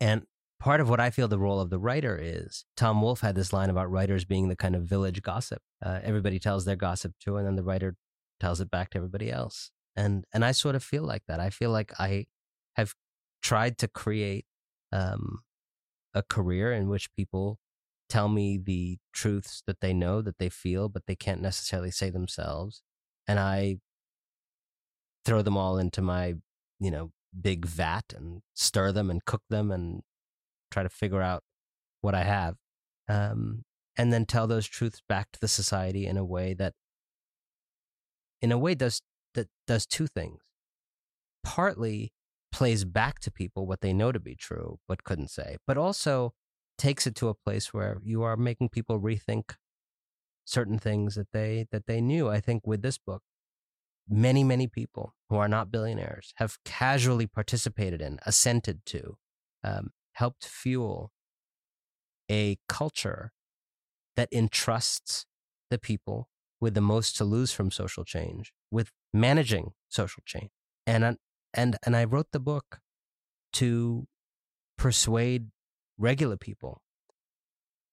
[0.00, 0.22] And
[0.62, 3.52] part of what I feel the role of the writer is Tom Wolfe had this
[3.52, 5.60] line about writers being the kind of village gossip.
[5.84, 7.96] Uh, everybody tells their gossip too, and then the writer
[8.38, 9.72] tells it back to everybody else.
[9.96, 11.40] And and I sort of feel like that.
[11.40, 12.26] I feel like I
[12.76, 12.94] have
[13.42, 14.46] tried to create
[14.92, 15.40] um,
[16.14, 17.58] a career in which people
[18.08, 22.08] tell me the truths that they know that they feel, but they can't necessarily say
[22.08, 22.82] themselves
[23.26, 23.78] and I
[25.24, 26.34] throw them all into my,
[26.78, 27.10] you know,
[27.40, 30.02] big vat and stir them and cook them and
[30.72, 31.42] try to figure out
[32.00, 32.56] what I have.
[33.08, 33.64] Um,
[33.96, 36.72] and then tell those truths back to the society in a way that,
[38.40, 39.02] in a way, does
[39.34, 40.40] that does two things.
[41.44, 42.12] Partly
[42.50, 46.32] plays back to people what they know to be true but couldn't say, but also
[46.78, 49.54] takes it to a place where you are making people rethink
[50.44, 52.28] certain things that they that they knew.
[52.28, 53.22] I think with this book,
[54.08, 59.16] many many people who are not billionaires have casually participated in, assented to,
[59.64, 61.10] um, helped fuel
[62.30, 63.32] a culture
[64.16, 65.26] that entrusts
[65.70, 66.28] the people
[66.60, 70.50] with the most to lose from social change, with managing social change.
[70.86, 71.16] And
[71.54, 72.78] and and I wrote the book
[73.54, 74.06] to
[74.78, 75.48] persuade
[75.98, 76.82] regular people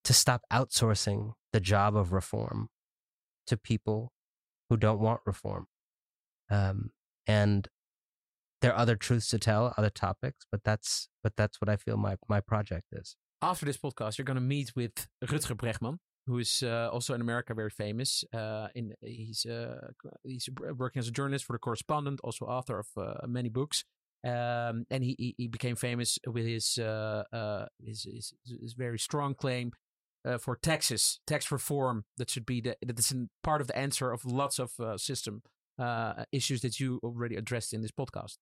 [0.03, 2.69] to stop outsourcing the job of reform
[3.47, 4.11] to people
[4.69, 5.67] who don't want reform.
[6.49, 6.91] Um,
[7.27, 7.67] and
[8.61, 11.97] there are other truths to tell, other topics, but that's but that's what I feel
[11.97, 13.15] my my project is.
[13.41, 15.97] After this podcast, you're going to meet with Rutger Bregman,
[16.27, 18.23] who is uh, also in America very famous.
[18.33, 19.91] Uh, in he's uh,
[20.23, 23.85] he's working as a journalist for the Correspondent, also author of uh, many books.
[24.21, 29.33] Um, and he, he became famous with his, uh, uh, his, his his very strong
[29.33, 29.71] claim
[30.25, 32.03] uh, for taxes, tax reform.
[32.17, 35.41] That should be the that is part of the answer of lots of uh, system
[35.77, 38.37] uh, issues that you already addressed in this podcast.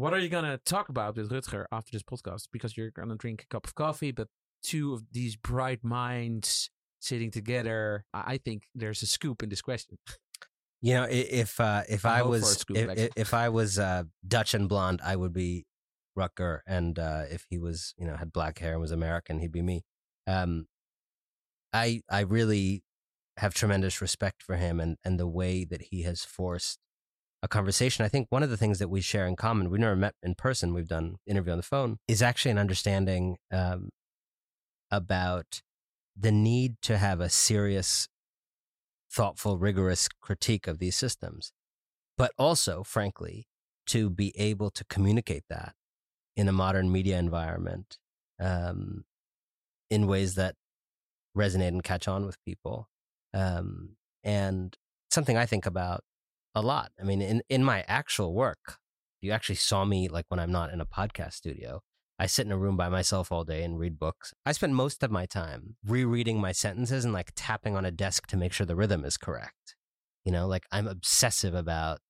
[0.00, 2.48] What are you gonna talk about with Rutger after this podcast?
[2.50, 4.28] Because you're gonna drink a cup of coffee, but
[4.62, 6.70] two of these bright minds
[7.00, 9.98] sitting together, I think there's a scoop in this question.
[10.80, 14.70] You know, if uh, if I, was scoop, if, if, I was uh, Dutch and
[14.70, 15.66] blonde, I would be
[16.18, 19.52] Rutger, and uh, if he was you know had black hair and was American, he'd
[19.52, 19.84] be me.
[20.26, 20.66] Um,
[21.74, 22.84] I I really
[23.36, 26.78] have tremendous respect for him and and the way that he has forced
[27.42, 28.04] a conversation.
[28.04, 30.34] I think one of the things that we share in common, we've never met in
[30.34, 33.90] person, we've done interview on the phone, is actually an understanding um,
[34.90, 35.62] about
[36.16, 38.08] the need to have a serious,
[39.10, 41.52] thoughtful, rigorous critique of these systems,
[42.18, 43.46] but also, frankly,
[43.86, 45.74] to be able to communicate that
[46.36, 47.96] in a modern media environment
[48.38, 49.04] um,
[49.88, 50.54] in ways that
[51.36, 52.88] resonate and catch on with people.
[53.32, 54.76] Um, and
[55.10, 56.02] something I think about
[56.54, 56.92] a lot.
[57.00, 58.78] I mean, in, in my actual work,
[59.20, 61.80] you actually saw me like when I'm not in a podcast studio.
[62.18, 64.34] I sit in a room by myself all day and read books.
[64.44, 68.26] I spend most of my time rereading my sentences and like tapping on a desk
[68.28, 69.76] to make sure the rhythm is correct.
[70.24, 72.00] You know, like I'm obsessive about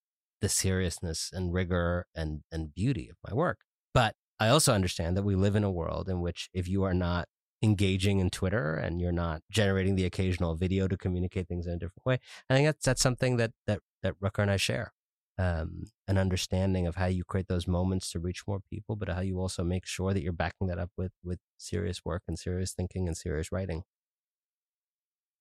[0.41, 3.59] the seriousness and rigor and, and beauty of my work.
[3.95, 6.95] But I also understand that we live in a world in which if you are
[6.95, 7.28] not
[7.63, 11.79] engaging in Twitter and you're not generating the occasional video to communicate things in a
[11.79, 12.19] different way.
[12.49, 14.93] I think that's that's something that that that Rutger and I share.
[15.39, 19.23] Um, an understanding of how you create those moments to reach more people, but how
[19.23, 22.73] you also make sure that you're backing that up with with serious work and serious
[22.73, 23.85] thinking and serious writing.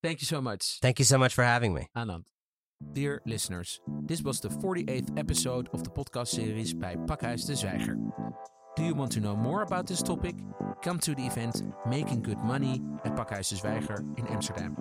[0.01, 0.79] Thank you so much.
[0.81, 1.89] Thank you so much for having me.
[1.95, 2.23] Anand.
[2.93, 7.97] Dear listeners, this was the 48th episode of the podcast series by Pakhuis de Zwijger.
[8.79, 10.35] Do you want to know more about this topic?
[10.81, 14.77] Come to the event Making Good Money at Pakhuis de Zwijger in Amsterdam.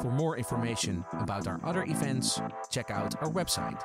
[0.00, 2.40] For more information about our other events,
[2.70, 3.76] check out our website